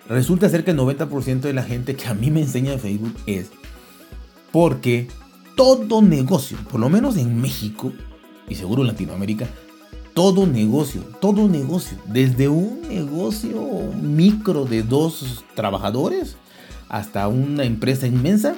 Resulta 0.09 0.49
ser 0.49 0.63
que 0.63 0.71
el 0.71 0.77
90% 0.77 1.41
de 1.41 1.53
la 1.53 1.61
gente 1.61 1.95
que 1.95 2.07
a 2.07 2.15
mí 2.15 2.31
me 2.31 2.41
enseña 2.41 2.73
en 2.73 2.79
Facebook 2.79 3.15
es 3.27 3.51
porque 4.51 5.07
todo 5.55 6.01
negocio, 6.01 6.57
por 6.71 6.79
lo 6.79 6.89
menos 6.89 7.15
en 7.15 7.39
México, 7.39 7.93
y 8.47 8.55
seguro 8.55 8.81
en 8.81 8.87
Latinoamérica, 8.87 9.47
todo 10.15 10.47
negocio, 10.47 11.03
todo 11.21 11.47
negocio, 11.47 11.97
desde 12.07 12.49
un 12.49 12.81
negocio 12.89 13.93
micro 14.01 14.65
de 14.65 14.81
dos 14.81 15.45
trabajadores 15.53 16.37
hasta 16.89 17.27
una 17.27 17.63
empresa 17.63 18.07
inmensa, 18.07 18.55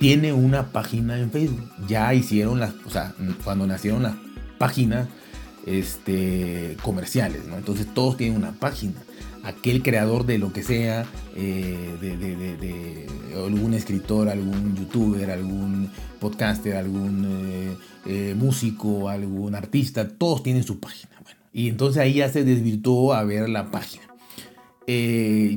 tiene 0.00 0.32
una 0.32 0.72
página 0.72 1.18
en 1.18 1.30
Facebook. 1.30 1.70
Ya 1.86 2.12
hicieron 2.12 2.58
las, 2.58 2.74
o 2.84 2.90
sea, 2.90 3.14
cuando 3.44 3.68
nacieron 3.68 4.02
las 4.02 4.16
páginas 4.58 5.06
este, 5.68 6.76
comerciales, 6.82 7.44
¿no? 7.46 7.56
Entonces 7.56 7.86
todos 7.92 8.16
tienen 8.16 8.36
una 8.36 8.52
página. 8.52 8.94
Aquel 9.44 9.82
creador 9.82 10.26
de 10.26 10.38
lo 10.38 10.52
que 10.52 10.62
sea, 10.62 11.06
eh, 11.36 11.96
de, 12.00 13.06
algún 13.36 13.74
escritor, 13.74 14.28
algún 14.28 14.76
youtuber, 14.76 15.30
algún 15.30 15.90
podcaster, 16.20 16.76
algún 16.76 17.24
eh, 17.24 17.76
eh, 18.06 18.34
músico, 18.36 19.08
algún 19.08 19.54
artista, 19.54 20.08
todos 20.08 20.42
tienen 20.42 20.64
su 20.64 20.80
página. 20.80 21.12
Y 21.52 21.68
entonces 21.68 22.02
ahí 22.02 22.14
ya 22.14 22.28
se 22.28 22.44
desvirtuó 22.44 23.14
a 23.14 23.24
ver 23.24 23.48
la 23.48 23.70
página. 23.70 24.07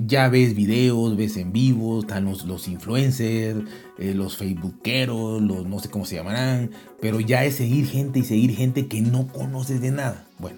Ya 0.07 0.27
ves 0.27 0.55
videos, 0.55 1.15
ves 1.15 1.37
en 1.37 1.53
vivo, 1.53 2.01
están 2.01 2.25
los, 2.25 2.45
los 2.45 2.67
influencers, 2.67 3.63
los 3.97 4.35
facebookeros, 4.35 5.41
los 5.41 5.65
no 5.65 5.79
sé 5.79 5.89
cómo 5.89 6.05
se 6.05 6.15
llamarán, 6.15 6.71
pero 6.99 7.19
ya 7.21 7.45
es 7.45 7.55
seguir 7.55 7.87
gente 7.87 8.19
y 8.19 8.23
seguir 8.23 8.55
gente 8.55 8.87
que 8.87 9.01
no 9.01 9.27
conoces 9.27 9.79
de 9.79 9.91
nada. 9.91 10.27
Bueno, 10.37 10.57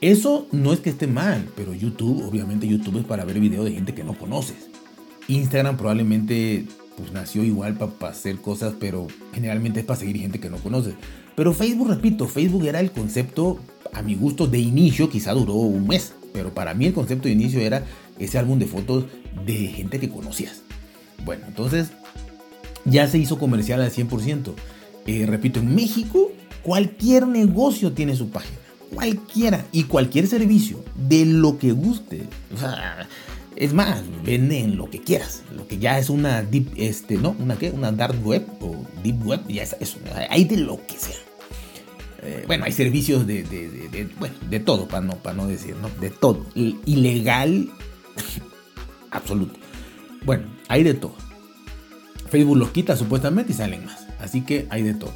eso 0.00 0.46
no 0.52 0.72
es 0.72 0.80
que 0.80 0.90
esté 0.90 1.06
mal, 1.06 1.48
pero 1.56 1.74
YouTube, 1.74 2.24
obviamente 2.26 2.68
YouTube 2.68 2.98
es 2.98 3.04
para 3.04 3.24
ver 3.24 3.40
videos 3.40 3.64
de 3.64 3.72
gente 3.72 3.94
que 3.94 4.04
no 4.04 4.16
conoces. 4.16 4.68
Instagram 5.26 5.76
probablemente 5.76 6.66
pues 6.96 7.12
nació 7.12 7.42
igual 7.44 7.74
para 7.74 8.12
hacer 8.12 8.36
cosas, 8.36 8.74
pero 8.78 9.06
generalmente 9.32 9.80
es 9.80 9.86
para 9.86 9.98
seguir 9.98 10.18
gente 10.18 10.38
que 10.38 10.50
no 10.50 10.58
conoces. 10.58 10.94
Pero 11.34 11.52
Facebook, 11.52 11.88
repito, 11.88 12.26
Facebook 12.26 12.66
era 12.66 12.80
el 12.80 12.90
concepto, 12.90 13.58
a 13.92 14.02
mi 14.02 14.14
gusto, 14.14 14.46
de 14.46 14.58
inicio, 14.58 15.08
quizá 15.10 15.32
duró 15.32 15.54
un 15.54 15.86
mes, 15.86 16.14
pero 16.36 16.52
para 16.52 16.74
mí 16.74 16.84
el 16.84 16.92
concepto 16.92 17.28
de 17.28 17.32
inicio 17.32 17.60
era 17.60 17.82
ese 18.18 18.36
álbum 18.36 18.58
de 18.58 18.66
fotos 18.66 19.06
de 19.46 19.54
gente 19.68 19.98
que 19.98 20.10
conocías. 20.10 20.60
Bueno, 21.24 21.46
entonces 21.48 21.88
ya 22.84 23.08
se 23.08 23.16
hizo 23.16 23.38
comercial 23.38 23.80
al 23.80 23.90
100%. 23.90 24.52
Eh, 25.06 25.24
repito, 25.26 25.60
en 25.60 25.74
México 25.74 26.30
cualquier 26.62 27.26
negocio 27.26 27.92
tiene 27.92 28.14
su 28.16 28.28
página. 28.28 28.58
Cualquiera 28.94 29.64
y 29.72 29.84
cualquier 29.84 30.26
servicio 30.26 30.84
de 30.94 31.24
lo 31.24 31.56
que 31.56 31.72
guste. 31.72 32.24
Es 33.56 33.72
más, 33.72 34.02
venden 34.22 34.76
lo 34.76 34.90
que 34.90 35.00
quieras. 35.00 35.42
Lo 35.56 35.66
que 35.66 35.78
ya 35.78 35.98
es 35.98 36.10
una 36.10 36.42
deep, 36.42 36.68
este, 36.76 37.16
¿no? 37.16 37.34
¿Una 37.38 37.56
qué? 37.56 37.70
Una 37.70 37.92
dark 37.92 38.22
web 38.26 38.46
o 38.60 38.76
deep 39.02 39.26
web, 39.26 39.40
ya 39.48 39.62
es 39.62 39.74
eso. 39.80 39.96
Hay 40.28 40.44
de 40.44 40.58
lo 40.58 40.86
que 40.86 40.98
sea. 40.98 41.16
Eh, 42.22 42.44
bueno, 42.46 42.64
hay 42.64 42.72
servicios 42.72 43.26
de, 43.26 43.42
de, 43.42 44.08
bueno, 44.18 44.34
de 44.48 44.60
todo, 44.60 44.88
para 44.88 45.04
no, 45.04 45.16
para 45.16 45.36
no 45.36 45.46
decir, 45.46 45.76
¿no? 45.76 45.90
De 46.00 46.10
todo. 46.10 46.46
Ilegal, 46.54 47.68
absoluto. 49.10 49.58
Bueno, 50.24 50.44
hay 50.68 50.82
de 50.82 50.94
todo. 50.94 51.14
Facebook 52.28 52.56
los 52.56 52.70
quita 52.70 52.96
supuestamente 52.96 53.52
y 53.52 53.54
salen 53.54 53.84
más. 53.84 54.06
Así 54.20 54.42
que 54.42 54.66
hay 54.70 54.82
de 54.82 54.94
todo. 54.94 55.12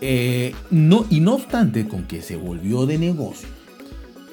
Eh, 0.00 0.54
no, 0.70 1.06
y 1.10 1.20
no 1.20 1.34
obstante, 1.34 1.88
con 1.88 2.04
que 2.04 2.22
se 2.22 2.36
volvió 2.36 2.86
de 2.86 2.98
negocio, 2.98 3.48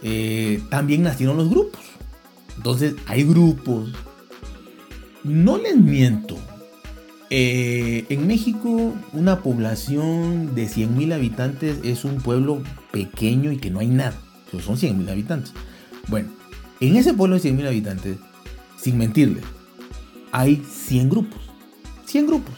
eh, 0.03 0.61
también 0.69 1.03
nacieron 1.03 1.37
los 1.37 1.49
grupos. 1.49 1.81
Entonces, 2.57 2.95
hay 3.07 3.23
grupos. 3.23 3.91
No 5.23 5.57
les 5.57 5.75
miento. 5.77 6.37
Eh, 7.37 8.05
en 8.07 8.27
México, 8.27 8.93
una 9.11 9.43
población 9.43 10.55
de 10.55 10.69
100.000 10.69 11.15
habitantes 11.15 11.79
es 11.83 12.05
un 12.05 12.21
pueblo 12.21 12.63
pequeño 12.93 13.51
y 13.51 13.57
que 13.57 13.69
no 13.69 13.81
hay 13.81 13.87
nada. 13.87 14.17
son 14.51 14.77
100.000 14.77 15.11
habitantes. 15.11 15.51
Bueno, 16.07 16.29
en 16.79 16.95
ese 16.95 17.13
pueblo 17.13 17.37
de 17.37 17.41
100.000 17.51 17.67
habitantes, 17.67 18.17
sin 18.81 18.97
mentirles, 18.97 19.43
hay 20.31 20.63
100 20.65 21.09
grupos. 21.09 21.41
100 22.05 22.27
grupos. 22.27 22.55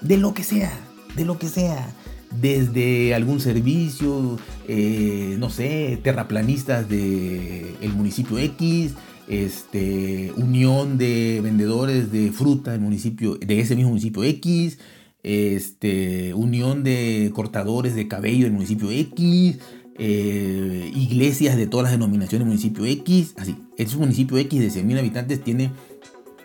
De 0.00 0.16
lo 0.16 0.34
que 0.34 0.42
sea. 0.42 0.72
De 1.14 1.24
lo 1.24 1.38
que 1.38 1.48
sea 1.48 1.88
desde 2.30 3.14
algún 3.14 3.40
servicio, 3.40 4.38
eh, 4.66 5.36
no 5.38 5.50
sé, 5.50 5.98
terraplanistas 6.02 6.88
del 6.88 7.76
el 7.80 7.92
municipio 7.94 8.38
X, 8.38 8.94
este, 9.28 10.32
unión 10.36 10.98
de 10.98 11.40
vendedores 11.42 12.12
de 12.12 12.32
fruta 12.32 12.72
del 12.72 12.80
municipio, 12.80 13.36
de 13.36 13.60
ese 13.60 13.76
mismo 13.76 13.90
municipio 13.90 14.24
X, 14.24 14.78
este, 15.22 16.32
unión 16.34 16.84
de 16.84 17.30
cortadores 17.34 17.94
de 17.94 18.08
cabello 18.08 18.44
del 18.44 18.52
municipio 18.52 18.90
X, 18.90 19.58
eh, 19.98 20.90
iglesias 20.94 21.56
de 21.56 21.66
todas 21.66 21.84
las 21.84 21.92
denominaciones 21.92 22.40
del 22.40 22.48
municipio 22.48 22.84
X, 22.86 23.34
así. 23.36 23.56
Ese 23.76 23.96
municipio 23.96 24.38
X 24.38 24.60
de 24.60 24.70
100.000 24.70 24.98
habitantes 24.98 25.42
tiene 25.42 25.72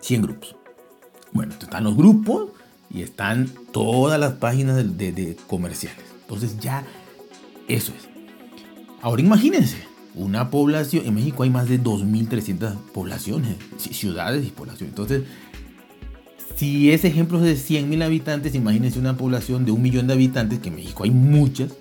100 0.01 0.21
grupos. 0.23 0.55
Bueno, 1.31 1.53
están 1.59 1.83
los 1.83 1.95
grupos 1.95 2.49
y 2.93 3.01
están 3.01 3.49
todas 3.71 4.19
las 4.19 4.33
páginas 4.33 4.97
de, 4.97 5.35
comerciales. 5.47 6.05
Entonces 6.21 6.59
ya 6.59 6.85
eso 7.67 7.91
es. 7.97 8.07
Ahora 9.01 9.21
imagínense, 9.21 9.77
una 10.15 10.49
población, 10.49 11.05
en 11.05 11.15
México 11.15 11.43
hay 11.43 11.49
más 11.49 11.67
de 11.67 11.81
2.300 11.81 12.75
poblaciones, 12.93 13.57
ciudades 13.77 14.45
y 14.45 14.51
poblaciones. 14.51 14.91
Entonces, 14.91 15.23
si 16.55 16.91
ese 16.91 17.07
ejemplo 17.07 17.43
es 17.43 17.67
de 17.67 17.81
100.000 17.81 18.03
habitantes, 18.03 18.55
imagínense 18.55 18.99
una 18.99 19.17
población 19.17 19.65
de 19.65 19.71
un 19.71 19.81
millón 19.81 20.07
de 20.07 20.13
habitantes, 20.13 20.59
que 20.59 20.69
en 20.69 20.75
México 20.75 21.03
hay 21.03 21.11
muchas, 21.11 21.73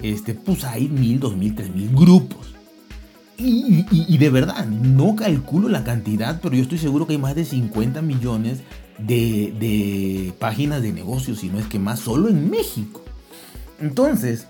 este, 0.00 0.34
pues 0.34 0.64
hay 0.64 0.88
1.000, 0.88 1.20
2.000, 1.20 1.54
3.000 1.56 1.94
grupos. 1.94 2.54
Y, 3.44 4.18
de 4.18 4.30
verdad, 4.30 4.66
no 4.66 5.16
calculo 5.16 5.68
la 5.68 5.82
cantidad, 5.82 6.40
pero 6.40 6.54
yo 6.54 6.62
estoy 6.62 6.78
seguro 6.78 7.06
que 7.06 7.14
hay 7.14 7.18
más 7.18 7.34
de 7.34 7.44
50 7.44 8.00
millones 8.00 8.60
de, 8.98 10.32
páginas 10.38 10.80
de 10.82 10.92
negocios, 10.92 11.40
si 11.40 11.48
no 11.48 11.58
es 11.58 11.66
que 11.66 11.80
más, 11.80 11.98
solo 11.98 12.28
en 12.28 12.50
México. 12.50 13.02
Entonces, 13.80 14.46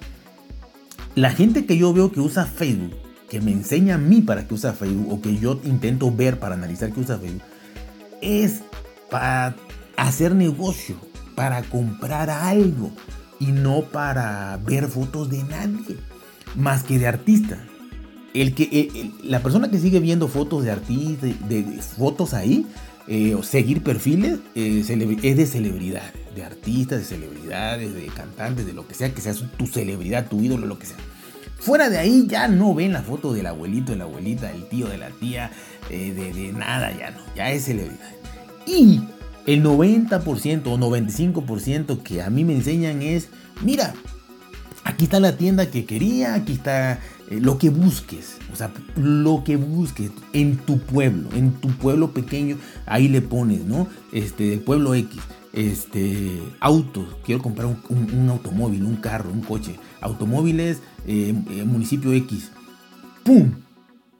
la 1.14 1.30
gente 1.30 1.64
que 1.64 1.78
yo 1.78 1.94
veo 1.94 2.12
que 2.12 2.20
usa 2.20 2.44
Facebook, 2.44 2.94
que 3.30 3.40
me 3.40 3.52
enseña 3.52 3.94
a 3.94 3.98
mí 3.98 4.20
para 4.20 4.46
que 4.46 4.54
usa 4.54 4.74
Facebook, 4.74 5.10
o 5.10 5.22
que 5.22 5.38
yo 5.38 5.58
intento 5.64 6.10
ver 6.14 6.38
para 6.38 6.54
analizar 6.54 6.92
que 6.92 7.00
usa 7.00 7.18
Facebook, 7.18 7.42
es 8.20 8.60
para 9.10 9.56
hacer 9.96 10.34
negocio, 10.34 10.96
para 11.34 11.62
comprar 11.62 12.28
algo, 12.28 12.90
y 13.40 13.46
no 13.46 13.82
para 13.82 14.58
ver 14.58 14.86
fotos 14.86 15.30
de 15.30 15.42
nadie, 15.44 15.96
más 16.54 16.84
que 16.84 16.98
de 16.98 17.06
artistas. 17.06 17.71
El 18.34 18.54
que, 18.54 19.10
la 19.22 19.42
persona 19.42 19.70
que 19.70 19.78
sigue 19.78 20.00
viendo 20.00 20.28
fotos 20.28 20.64
de 20.64 20.70
artistas, 20.70 21.30
de 21.48 21.64
fotos 21.96 22.34
ahí, 22.34 22.66
eh, 23.08 23.34
o 23.34 23.42
seguir 23.42 23.82
perfiles 23.82 24.38
eh, 24.54 24.84
es 25.22 25.36
de 25.36 25.46
celebridades, 25.46 26.12
de 26.36 26.44
artistas, 26.44 27.00
de 27.00 27.04
celebridades, 27.04 27.94
de 27.94 28.06
cantantes, 28.06 28.64
de 28.64 28.72
lo 28.72 28.86
que 28.86 28.94
sea, 28.94 29.12
que 29.12 29.20
sea 29.20 29.34
tu 29.58 29.66
celebridad, 29.66 30.28
tu 30.28 30.40
ídolo, 30.40 30.66
lo 30.66 30.78
que 30.78 30.86
sea. 30.86 30.96
Fuera 31.58 31.90
de 31.90 31.98
ahí 31.98 32.26
ya 32.28 32.48
no 32.48 32.74
ven 32.74 32.92
la 32.92 33.02
foto 33.02 33.32
del 33.32 33.46
abuelito, 33.46 33.92
de 33.92 33.98
la 33.98 34.04
abuelita, 34.04 34.48
del 34.48 34.68
tío, 34.68 34.88
de 34.88 34.98
la 34.98 35.10
tía, 35.10 35.50
eh, 35.90 36.12
de, 36.12 36.52
nada, 36.52 36.90
ya 36.96 37.10
no, 37.10 37.18
ya 37.36 37.50
es 37.52 37.64
celebridad. 37.64 38.10
Y 38.66 39.00
el 39.46 39.62
90% 39.62 40.66
o 40.66 40.78
95% 40.78 42.02
que 42.02 42.22
a 42.22 42.30
mí 42.30 42.44
me 42.44 42.54
enseñan 42.54 43.02
es, 43.02 43.28
mira, 43.62 43.94
aquí 44.84 45.04
está 45.04 45.20
la 45.20 45.36
tienda 45.36 45.70
que 45.70 45.84
quería, 45.84 46.34
aquí 46.34 46.54
está 46.54 46.94
eh, 46.94 46.98
lo 47.40 47.58
que 47.58 47.70
busques, 47.70 48.38
o 48.52 48.56
sea, 48.56 48.72
lo 48.96 49.44
que 49.44 49.56
busques 49.56 50.10
en 50.32 50.56
tu 50.56 50.78
pueblo, 50.78 51.28
en 51.34 51.52
tu 51.52 51.68
pueblo 51.68 52.12
pequeño, 52.12 52.56
ahí 52.86 53.08
le 53.08 53.22
pones, 53.22 53.64
¿no? 53.64 53.86
Este, 54.12 54.54
el 54.54 54.60
pueblo 54.60 54.94
X, 54.94 55.20
este, 55.52 56.40
autos, 56.60 57.06
quiero 57.24 57.42
comprar 57.42 57.68
un, 57.88 58.28
automóvil, 58.30 58.84
un 58.84 58.96
carro, 58.96 59.30
un 59.30 59.42
coche, 59.42 59.78
automóviles, 60.00 60.80
eh, 61.06 61.34
eh, 61.50 61.64
municipio 61.64 62.12
X, 62.12 62.50
¡pum! 63.24 63.52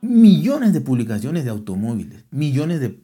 Millones 0.01 0.73
de 0.73 0.81
publicaciones 0.81 1.45
de 1.45 1.51
automóviles, 1.51 2.25
millones 2.31 2.81
de 2.81 2.99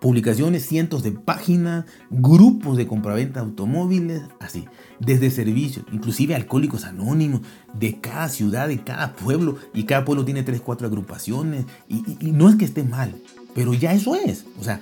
publicaciones, 0.00 0.66
cientos 0.66 1.02
de 1.02 1.12
páginas, 1.12 1.84
grupos 2.08 2.76
de 2.76 2.86
compraventa 2.86 3.40
de 3.40 3.46
automóviles, 3.46 4.22
así, 4.40 4.66
desde 4.98 5.30
servicios, 5.30 5.84
inclusive 5.92 6.34
alcohólicos 6.34 6.84
anónimos, 6.84 7.42
de 7.74 8.00
cada 8.00 8.28
ciudad, 8.28 8.68
de 8.68 8.82
cada 8.82 9.14
pueblo, 9.14 9.56
y 9.74 9.84
cada 9.84 10.04
pueblo 10.04 10.24
tiene 10.24 10.42
tres, 10.42 10.62
cuatro 10.62 10.86
agrupaciones, 10.86 11.66
y, 11.86 12.02
no 12.32 12.48
es 12.48 12.56
que 12.56 12.64
esté 12.64 12.82
mal, 12.82 13.14
pero 13.54 13.74
ya 13.74 13.92
eso 13.92 14.16
es, 14.16 14.46
o 14.58 14.64
sea, 14.64 14.80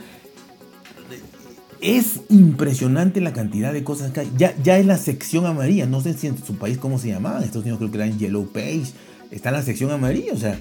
es 1.81 2.21
impresionante 2.29 3.21
la 3.21 3.33
cantidad 3.33 3.73
de 3.73 3.85
cosas 3.85 4.11
que 4.11 4.21
hay. 4.21 4.33
Ya, 4.37 4.53
ya 4.65 4.79
es 4.79 4.87
la 4.87 4.99
sección 4.99 5.47
amarilla. 5.47 5.87
No 5.87 6.01
sé 6.01 6.13
si 6.15 6.27
en 6.27 6.37
su 6.45 6.57
país 6.57 6.77
cómo 6.77 6.99
se 6.99 7.07
llamaba. 7.07 7.45
Estos 7.45 7.63
Unidos 7.63 7.79
creo 7.79 7.93
que 7.93 7.99
eran 7.99 8.19
Yellow 8.19 8.49
Page. 8.49 8.87
Está 9.31 9.51
en 9.51 9.55
la 9.55 9.63
sección 9.63 9.93
amarilla. 9.93 10.33
O 10.33 10.37
sea, 10.37 10.59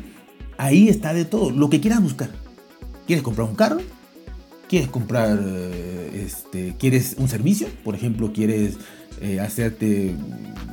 ahí 0.59 0.89
está 0.89 1.15
de 1.15 1.25
todo. 1.25 1.49
Lo 1.49 1.71
que 1.71 1.81
quieras 1.81 2.03
buscar. 2.03 2.29
¿Quieres 3.07 3.23
comprar 3.23 3.49
un 3.49 3.55
carro? 3.55 3.79
Quieres 4.67 4.89
comprar, 4.89 5.39
eh, 5.41 6.23
este, 6.25 6.75
quieres 6.77 7.15
un 7.17 7.27
servicio, 7.27 7.67
por 7.83 7.95
ejemplo, 7.95 8.33
quieres 8.33 8.77
eh, 9.21 9.39
hacerte 9.39 10.13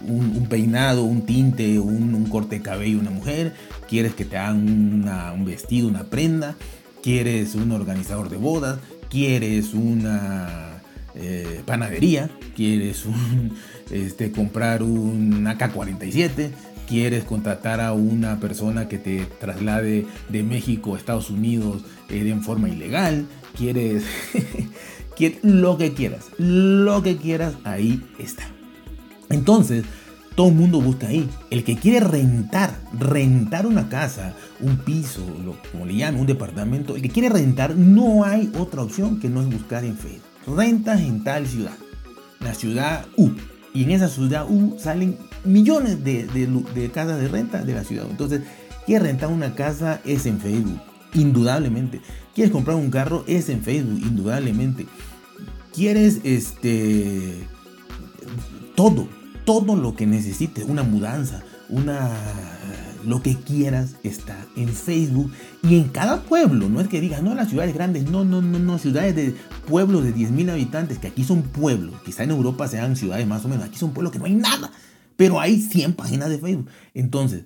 un, 0.06 0.46
peinado, 0.48 1.04
un 1.04 1.22
tinte, 1.22 1.78
un, 1.78 2.26
corte 2.26 2.56
de 2.56 2.62
cabello 2.62 2.98
una 2.98 3.10
mujer, 3.10 3.54
quieres 3.88 4.14
que 4.14 4.24
te 4.24 4.36
hagan 4.36 5.08
un 5.34 5.44
vestido, 5.44 5.88
una 5.88 6.04
prenda, 6.04 6.56
quieres 7.02 7.54
un 7.54 7.72
organizador 7.72 8.28
de 8.28 8.36
bodas, 8.36 8.78
quieres 9.08 9.72
una 9.72 10.82
eh, 11.14 11.62
panadería, 11.64 12.28
quieres 12.56 13.06
un, 13.06 13.52
este, 13.90 14.32
comprar 14.32 14.82
un 14.82 15.46
AK-47, 15.46 16.50
quieres 16.88 17.24
contratar 17.24 17.80
a 17.80 17.92
una 17.92 18.40
persona 18.40 18.88
que 18.88 18.98
te 18.98 19.24
traslade 19.40 20.06
de 20.28 20.42
México 20.42 20.94
a 20.94 20.98
Estados 20.98 21.30
Unidos 21.30 21.82
en 22.10 22.42
forma 22.42 22.68
ilegal, 22.68 23.26
quieres, 23.56 24.04
lo 25.42 25.78
que 25.78 25.94
quieras, 25.94 26.26
lo 26.38 27.02
que 27.02 27.16
quieras, 27.16 27.54
ahí 27.64 28.02
está. 28.18 28.44
Entonces, 29.30 29.84
todo 30.34 30.48
el 30.48 30.54
mundo 30.54 30.80
busca 30.80 31.08
ahí. 31.08 31.28
El 31.50 31.64
que 31.64 31.76
quiere 31.76 32.00
rentar, 32.00 32.78
rentar 32.98 33.66
una 33.66 33.88
casa, 33.88 34.34
un 34.60 34.78
piso, 34.78 35.24
como 35.72 35.86
le 35.86 35.96
llaman, 35.96 36.20
un 36.20 36.26
departamento, 36.26 36.96
el 36.96 37.02
que 37.02 37.08
quiere 37.08 37.28
rentar, 37.28 37.76
no 37.76 38.24
hay 38.24 38.52
otra 38.58 38.82
opción 38.82 39.20
que 39.20 39.28
no 39.28 39.40
es 39.40 39.48
buscar 39.48 39.84
en 39.84 39.96
Facebook. 39.96 40.22
Rentas 40.46 41.00
en 41.00 41.24
tal 41.24 41.46
ciudad, 41.46 41.76
la 42.40 42.54
ciudad 42.54 43.06
U. 43.16 43.30
Y 43.72 43.84
en 43.84 43.90
esa 43.92 44.08
ciudad 44.08 44.46
U 44.48 44.76
salen 44.78 45.16
millones 45.44 46.04
de, 46.04 46.26
de 46.26 46.90
casas 46.90 47.20
de 47.20 47.28
renta 47.28 47.64
de 47.64 47.74
la 47.74 47.84
ciudad. 47.84 48.06
Entonces, 48.10 48.42
quiere 48.86 49.06
rentar 49.06 49.30
una 49.30 49.54
casa 49.54 50.00
es 50.04 50.26
en 50.26 50.38
Facebook 50.38 50.80
indudablemente. 51.14 52.00
¿Quieres 52.34 52.52
comprar 52.52 52.76
un 52.76 52.90
carro? 52.90 53.24
Es 53.26 53.48
en 53.48 53.62
Facebook, 53.62 54.00
indudablemente. 54.02 54.86
¿Quieres 55.72 56.20
este 56.24 57.46
todo, 58.74 59.08
todo 59.44 59.76
lo 59.76 59.94
que 59.94 60.06
necesites, 60.06 60.64
una 60.64 60.82
mudanza, 60.82 61.42
una 61.68 62.10
lo 63.06 63.22
que 63.22 63.36
quieras 63.36 63.96
está 64.02 64.46
en 64.56 64.68
Facebook 64.68 65.30
y 65.62 65.76
en 65.76 65.88
cada 65.88 66.22
pueblo, 66.22 66.68
no 66.68 66.80
es 66.80 66.88
que 66.88 67.00
digas, 67.00 67.22
no, 67.22 67.34
las 67.34 67.50
ciudades 67.50 67.74
grandes, 67.74 68.10
no, 68.10 68.24
no, 68.24 68.40
no, 68.40 68.58
no, 68.58 68.78
ciudades 68.78 69.14
de 69.14 69.34
pueblos 69.68 70.04
de 70.04 70.14
10.000 70.14 70.50
habitantes, 70.50 70.98
que 70.98 71.08
aquí 71.08 71.24
son 71.24 71.42
pueblos, 71.42 71.94
quizá 72.04 72.24
en 72.24 72.30
Europa 72.30 72.66
sean 72.66 72.96
ciudades 72.96 73.26
más 73.26 73.44
o 73.44 73.48
menos, 73.48 73.64
aquí 73.64 73.78
son 73.78 73.92
pueblos 73.92 74.12
que 74.12 74.18
no 74.18 74.24
hay 74.24 74.34
nada, 74.34 74.70
pero 75.16 75.40
hay 75.40 75.60
100 75.60 75.94
páginas 75.94 76.30
de 76.30 76.38
Facebook. 76.38 76.68
Entonces, 76.94 77.44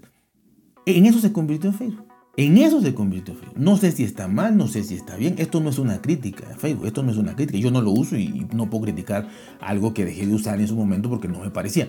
en 0.87 1.07
eso 1.07 1.21
se 1.21 1.33
convirtió 1.33 1.71
en 1.71 1.77
Facebook. 1.77 2.08
En 2.39 2.57
eso 2.57 2.81
se 2.81 2.95
convirtió 2.95 3.35
Facebook. 3.35 3.59
No 3.59 3.77
sé 3.77 3.91
si 3.91 4.05
está 4.05 4.29
mal, 4.29 4.57
no 4.57 4.69
sé 4.69 4.85
si 4.85 4.95
está 4.95 5.17
bien. 5.17 5.35
Esto 5.39 5.59
no 5.59 5.71
es 5.71 5.79
una 5.81 6.01
crítica 6.01 6.49
de 6.49 6.55
Facebook. 6.55 6.87
Esto 6.87 7.03
no 7.03 7.11
es 7.11 7.17
una 7.17 7.35
crítica. 7.35 7.59
Yo 7.59 7.73
no 7.73 7.83
lo 7.83 7.91
uso 7.91 8.17
y 8.17 8.47
no 8.55 8.71
puedo 8.71 8.85
criticar 8.85 9.29
algo 9.61 9.93
que 9.93 10.05
dejé 10.05 10.25
de 10.25 10.37
usar 10.37 10.61
en 10.61 10.69
su 10.69 10.77
momento 10.77 11.11
porque 11.11 11.27
no 11.27 11.41
me 11.41 11.51
parecía. 11.51 11.89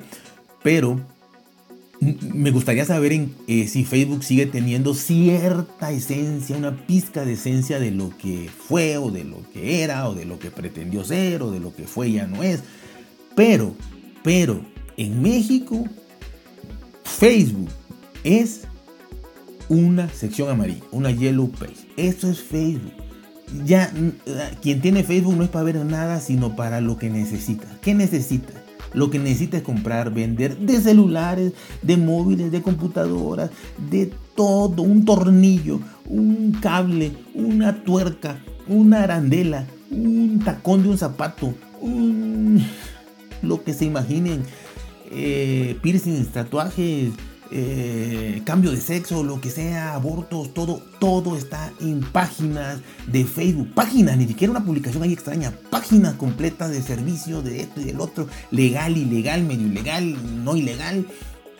Pero 0.63 0.99
me 1.99 2.49
gustaría 2.49 2.83
saber 2.83 3.13
en, 3.13 3.35
eh, 3.45 3.67
si 3.67 3.85
Facebook 3.85 4.23
sigue 4.23 4.47
teniendo 4.47 4.95
cierta 4.95 5.91
esencia, 5.91 6.57
una 6.57 6.75
pizca 6.75 7.25
de 7.25 7.33
esencia 7.33 7.79
de 7.79 7.91
lo 7.91 8.09
que 8.17 8.49
fue 8.49 8.97
o 8.97 9.11
de 9.11 9.25
lo 9.25 9.37
que 9.53 9.83
era 9.83 10.09
o 10.09 10.15
de 10.15 10.25
lo 10.25 10.39
que 10.39 10.49
pretendió 10.49 11.03
ser 11.03 11.43
o 11.43 11.51
de 11.51 11.59
lo 11.59 11.75
que 11.75 11.83
fue 11.83 12.09
y 12.09 12.13
ya 12.13 12.25
no 12.25 12.41
es. 12.41 12.63
Pero, 13.35 13.75
pero, 14.23 14.61
en 14.97 15.21
México, 15.21 15.85
Facebook 17.03 17.69
es 18.23 18.61
una 19.69 20.09
sección 20.09 20.49
amarilla, 20.49 20.83
una 20.91 21.11
yellow 21.11 21.49
page. 21.49 21.87
Esto 21.95 22.29
es 22.29 22.41
Facebook. 22.41 22.91
Ya 23.65 23.91
quien 24.61 24.81
tiene 24.81 25.03
Facebook 25.03 25.35
no 25.35 25.43
es 25.43 25.49
para 25.49 25.63
ver 25.63 25.77
nada, 25.85 26.19
sino 26.19 26.55
para 26.55 26.81
lo 26.81 26.97
que 26.97 27.09
necesita. 27.09 27.67
¿Qué 27.81 27.93
necesita? 27.93 28.53
Lo 28.93 29.09
que 29.09 29.19
necesita 29.19 29.57
es 29.57 29.63
comprar, 29.63 30.11
vender 30.11 30.57
de 30.57 30.81
celulares, 30.81 31.53
de 31.81 31.97
móviles, 31.97 32.51
de 32.51 32.61
computadoras, 32.61 33.51
de 33.89 34.11
todo, 34.35 34.81
un 34.81 35.05
tornillo, 35.05 35.79
un 36.07 36.57
cable, 36.59 37.11
una 37.35 37.83
tuerca, 37.83 38.39
una 38.67 39.03
arandela, 39.03 39.67
un 39.91 40.41
tacón 40.43 40.83
de 40.83 40.89
un 40.89 40.97
zapato, 40.97 41.53
lo 43.41 43.63
que 43.63 43.73
se 43.73 43.85
imaginen, 43.85 44.43
eh, 45.11 45.77
piercings, 45.81 46.29
tatuajes, 46.29 47.11
eh, 47.51 48.41
cambio 48.45 48.71
de 48.71 48.79
sexo, 48.79 49.23
lo 49.23 49.41
que 49.41 49.49
sea, 49.49 49.95
abortos, 49.95 50.53
todo, 50.53 50.81
todo 50.99 51.35
está 51.35 51.73
en 51.79 52.01
páginas 52.01 52.79
de 53.07 53.25
Facebook. 53.25 53.73
Páginas, 53.73 54.17
ni 54.17 54.27
siquiera 54.27 54.51
una 54.51 54.63
publicación 54.63 55.03
ahí 55.03 55.13
extraña. 55.13 55.51
Páginas 55.69 56.13
completas 56.15 56.69
de 56.69 56.81
servicio 56.81 57.41
de 57.41 57.61
esto 57.61 57.81
y 57.81 57.85
del 57.85 58.01
otro. 58.01 58.27
Legal, 58.51 58.97
ilegal, 58.97 59.43
medio 59.43 59.67
ilegal, 59.67 60.43
no 60.43 60.55
ilegal. 60.55 61.07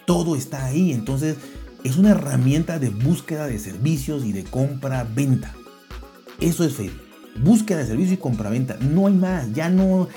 Todo 0.06 0.36
está 0.36 0.65
ahí. 0.65 0.91
Entonces 0.91 1.38
es 1.84 1.97
una 1.97 2.12
herramienta 2.12 2.78
de 2.78 2.89
búsqueda 2.89 3.47
de 3.47 3.58
servicios 3.58 4.25
y 4.25 4.32
de 4.32 4.43
compra-venta. 4.43 5.56
Eso 6.39 6.63
es 6.63 6.73
Facebook. 6.73 7.06
Búsqueda 7.41 7.80
de 7.80 7.88
servicios 7.88 8.13
y 8.13 8.21
compra-venta. 8.21 8.78
No 8.80 9.08
hay 9.08 9.13
más. 9.13 9.52
Ya 9.54 9.69
no 9.69 10.08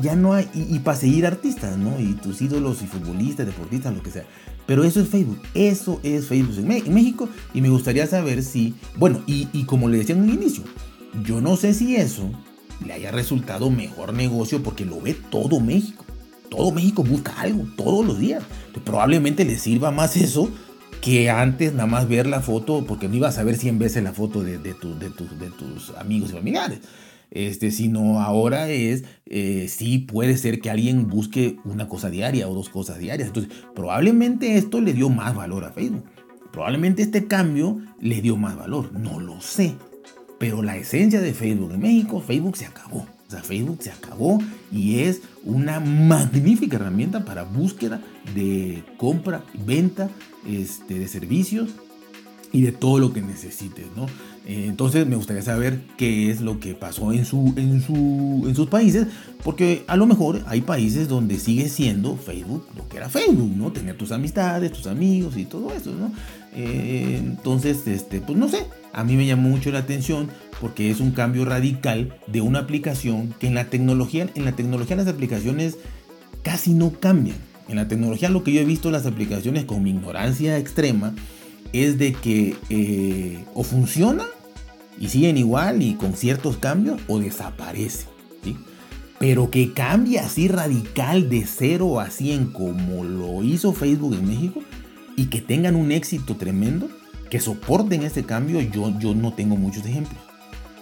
ya 0.00 0.14
no 0.14 0.32
hay, 0.34 0.48
y, 0.54 0.78
para 0.80 0.98
seguir 0.98 1.26
artistas, 1.26 1.76
¿no? 1.76 1.98
Y 2.00 2.14
tus 2.14 2.40
ídolos 2.40 2.82
y 2.82 2.86
futbolistas, 2.86 3.46
deportistas, 3.46 3.94
lo 3.94 4.02
que 4.02 4.10
sea. 4.10 4.24
Pero 4.66 4.84
eso 4.84 5.00
es 5.00 5.08
Facebook, 5.08 5.40
eso 5.54 5.98
es 6.02 6.26
Facebook 6.26 6.58
en, 6.58 6.94
México 6.94 7.28
y 7.54 7.62
me 7.62 7.70
gustaría 7.70 8.06
saber 8.06 8.42
si, 8.42 8.74
bueno, 8.96 9.22
y, 9.26 9.64
como 9.64 9.88
le 9.88 9.98
decía 9.98 10.14
en 10.14 10.22
un 10.22 10.30
inicio, 10.30 10.64
yo 11.24 11.40
no 11.40 11.56
sé 11.56 11.72
si 11.74 11.96
eso 11.96 12.30
le 12.84 12.92
haya 12.92 13.10
resultado 13.10 13.70
mejor 13.70 14.12
negocio 14.12 14.62
porque 14.62 14.84
lo 14.84 15.00
ve 15.00 15.14
todo 15.14 15.60
México. 15.60 16.04
Todo 16.50 16.70
México 16.70 17.02
busca 17.02 17.32
algo 17.40 17.66
todos 17.76 18.06
los 18.06 18.18
días. 18.18 18.42
probablemente 18.84 19.44
le 19.44 19.58
sirva 19.58 19.90
más 19.90 20.16
eso 20.16 20.48
que 21.02 21.30
antes 21.30 21.72
nada 21.72 21.86
más 21.86 22.08
ver 22.08 22.26
la 22.26 22.40
foto, 22.40 22.84
porque 22.86 23.08
no 23.08 23.16
ibas 23.16 23.38
a 23.38 23.44
ver 23.44 23.56
100 23.56 23.78
veces 23.78 24.02
la 24.02 24.12
foto 24.12 24.42
de, 24.42 24.58
de, 24.58 24.74
de, 24.74 25.10
de 25.10 25.50
tus 25.50 25.90
amigos 25.98 26.30
y 26.30 26.32
familiares 26.34 26.80
este, 27.30 27.70
sino 27.70 28.20
ahora 28.20 28.70
es, 28.70 29.04
eh, 29.26 29.66
sí 29.68 29.98
puede 29.98 30.36
ser 30.36 30.60
que 30.60 30.70
alguien 30.70 31.08
busque 31.08 31.56
una 31.64 31.88
cosa 31.88 32.10
diaria 32.10 32.48
o 32.48 32.54
dos 32.54 32.68
cosas 32.68 32.98
diarias. 32.98 33.28
Entonces, 33.28 33.52
probablemente 33.74 34.56
esto 34.56 34.80
le 34.80 34.94
dio 34.94 35.08
más 35.08 35.34
valor 35.34 35.64
a 35.64 35.72
Facebook. 35.72 36.04
Probablemente 36.52 37.02
este 37.02 37.26
cambio 37.26 37.78
le 38.00 38.20
dio 38.22 38.36
más 38.36 38.56
valor, 38.56 38.92
no 38.92 39.20
lo 39.20 39.40
sé. 39.40 39.74
Pero 40.38 40.62
la 40.62 40.76
esencia 40.76 41.20
de 41.20 41.34
Facebook 41.34 41.72
en 41.72 41.80
México, 41.80 42.20
Facebook 42.20 42.56
se 42.56 42.66
acabó. 42.66 43.06
O 43.28 43.30
sea, 43.30 43.42
Facebook 43.42 43.82
se 43.82 43.90
acabó 43.90 44.38
y 44.72 45.00
es 45.00 45.20
una 45.44 45.80
magnífica 45.80 46.76
herramienta 46.76 47.26
para 47.26 47.42
búsqueda 47.44 48.00
de 48.34 48.82
compra, 48.96 49.44
venta 49.66 50.08
este, 50.46 50.98
de 50.98 51.08
servicios 51.08 51.68
y 52.52 52.62
de 52.62 52.72
todo 52.72 52.98
lo 52.98 53.12
que 53.12 53.20
necesites, 53.20 53.86
¿no? 53.94 54.06
Eh, 54.48 54.64
entonces 54.66 55.06
me 55.06 55.14
gustaría 55.14 55.42
saber 55.42 55.78
qué 55.98 56.30
es 56.30 56.40
lo 56.40 56.58
que 56.58 56.72
pasó 56.72 57.12
en, 57.12 57.26
su, 57.26 57.52
en, 57.56 57.82
su, 57.82 58.46
en 58.48 58.54
sus 58.54 58.66
países, 58.68 59.06
porque 59.44 59.84
a 59.86 59.96
lo 59.96 60.06
mejor 60.06 60.40
hay 60.46 60.62
países 60.62 61.06
donde 61.06 61.38
sigue 61.38 61.68
siendo 61.68 62.16
Facebook 62.16 62.66
lo 62.74 62.88
que 62.88 62.96
era 62.96 63.10
Facebook, 63.10 63.54
¿no? 63.54 63.70
Tener 63.72 63.98
tus 63.98 64.10
amistades, 64.10 64.72
tus 64.72 64.86
amigos 64.86 65.36
y 65.36 65.44
todo 65.44 65.70
eso, 65.74 65.92
¿no? 65.92 66.10
Eh, 66.54 67.18
entonces, 67.18 67.86
este, 67.86 68.22
pues 68.22 68.38
no 68.38 68.48
sé, 68.48 68.64
a 68.94 69.04
mí 69.04 69.16
me 69.16 69.26
llamó 69.26 69.50
mucho 69.50 69.70
la 69.70 69.80
atención 69.80 70.30
porque 70.62 70.90
es 70.90 71.00
un 71.00 71.10
cambio 71.10 71.44
radical 71.44 72.14
de 72.26 72.40
una 72.40 72.60
aplicación 72.60 73.34
que 73.38 73.48
en 73.48 73.54
la 73.54 73.66
tecnología, 73.66 74.30
en 74.34 74.46
la 74.46 74.52
tecnología 74.52 74.96
las 74.96 75.08
aplicaciones 75.08 75.76
casi 76.42 76.72
no 76.72 76.92
cambian 76.92 77.36
En 77.68 77.76
la 77.76 77.88
tecnología 77.88 78.30
lo 78.30 78.44
que 78.44 78.52
yo 78.52 78.60
he 78.60 78.64
visto 78.64 78.90
las 78.90 79.04
aplicaciones 79.04 79.66
con 79.66 79.82
mi 79.82 79.90
ignorancia 79.90 80.56
extrema 80.56 81.14
es 81.74 81.98
de 81.98 82.14
que 82.14 82.56
eh, 82.70 83.44
o 83.52 83.62
funciona 83.62 84.24
y 85.00 85.08
siguen 85.08 85.36
igual 85.36 85.82
y 85.82 85.94
con 85.94 86.14
ciertos 86.14 86.56
cambios 86.56 87.00
o 87.08 87.18
desaparece. 87.18 88.06
¿sí? 88.42 88.56
Pero 89.18 89.50
que 89.50 89.72
cambie 89.72 90.18
así 90.18 90.48
radical 90.48 91.28
de 91.28 91.44
0 91.46 92.00
a 92.00 92.10
100 92.10 92.52
como 92.52 93.04
lo 93.04 93.42
hizo 93.42 93.72
Facebook 93.72 94.14
en 94.14 94.28
México 94.28 94.62
y 95.16 95.26
que 95.26 95.40
tengan 95.40 95.74
un 95.74 95.90
éxito 95.90 96.36
tremendo, 96.36 96.88
que 97.28 97.40
soporten 97.40 98.02
ese 98.02 98.24
cambio, 98.24 98.60
yo, 98.60 98.96
yo 98.98 99.14
no 99.14 99.32
tengo 99.32 99.56
muchos 99.56 99.84
ejemplos. 99.84 100.20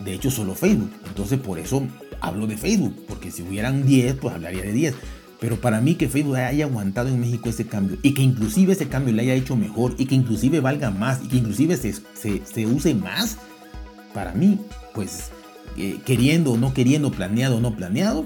De 0.05 0.13
hecho, 0.13 0.31
solo 0.31 0.55
Facebook. 0.55 0.91
Entonces, 1.07 1.41
por 1.41 1.59
eso 1.59 1.83
hablo 2.21 2.47
de 2.47 2.57
Facebook, 2.57 2.95
porque 3.09 3.31
si 3.31 3.43
hubieran 3.43 3.87
10, 3.87 4.17
pues 4.17 4.35
hablaría 4.35 4.63
de 4.63 4.73
10. 4.73 4.95
Pero 5.41 5.61
para 5.61 5.81
mí 5.81 5.97
que 5.97 6.09
Facebook 6.09 6.37
haya 6.37 6.65
aguantado 6.65 7.09
en 7.09 7.21
México 7.21 7.49
ese 7.49 7.67
cambio 7.67 7.99
y 8.03 8.15
que 8.15 8.23
inclusive 8.23 8.73
ese 8.73 8.89
cambio 8.89 9.15
le 9.15 9.23
haya 9.23 9.35
hecho 9.35 9.57
mejor 9.57 9.95
y 9.99 10.07
que 10.07 10.15
inclusive 10.15 10.61
valga 10.61 10.91
más 10.91 11.21
y 11.23 11.29
que 11.29 11.37
inclusive 11.37 11.77
se, 11.77 11.93
se, 11.93 12.67
use 12.67 12.95
más, 12.95 13.39
para 14.17 14.33
mí, 14.33 14.59
pues 14.95 15.29
eh, 15.77 16.01
queriendo 16.07 16.53
o 16.53 16.57
no 16.57 16.73
queriendo, 16.73 17.11
planeado 17.11 17.59
o 17.59 17.61
no 17.61 17.77
planeado, 17.77 18.25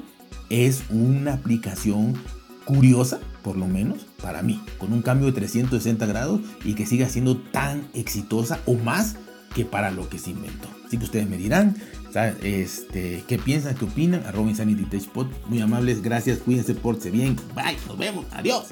es 0.51 0.85
una 0.89 1.35
aplicación 1.35 2.15
curiosa, 2.65 3.19
por 3.43 3.57
lo 3.57 3.67
menos 3.67 4.07
para 4.23 4.41
mí, 4.41 4.63
con 4.79 4.93
un 4.93 5.03
cambio 5.03 5.27
de 5.27 5.33
360 5.33 6.07
grados 6.07 6.43
y 6.65 6.75
que 6.75 6.87
siga 6.87 7.09
siendo 7.09 7.39
tan 7.39 7.89
exitosa 7.93 8.61
o 8.67 8.75
más 8.75 9.17
que 9.53 9.65
para 9.65 9.91
lo 9.91 10.09
que 10.09 10.21
se 10.21 10.31
inventó. 10.31 10.69
Así 10.87 10.97
que 10.97 11.07
ustedes 11.07 11.29
me 11.29 11.39
dirán, 11.39 11.75
este, 12.45 13.25
qué 13.27 13.39
piensan, 13.39 13.75
qué 13.75 13.85
opinan. 13.85 14.23
Arroba 14.27 14.49
Insanity 14.49 14.85
Tech 14.85 15.03
Muy 15.49 15.61
amables, 15.61 16.03
gracias, 16.03 16.39
cuídense, 16.39 16.75
porte 16.75 17.11
bien. 17.11 17.35
Bye, 17.57 17.77
nos 17.89 17.99
vemos, 17.99 18.27
adiós. 18.31 18.67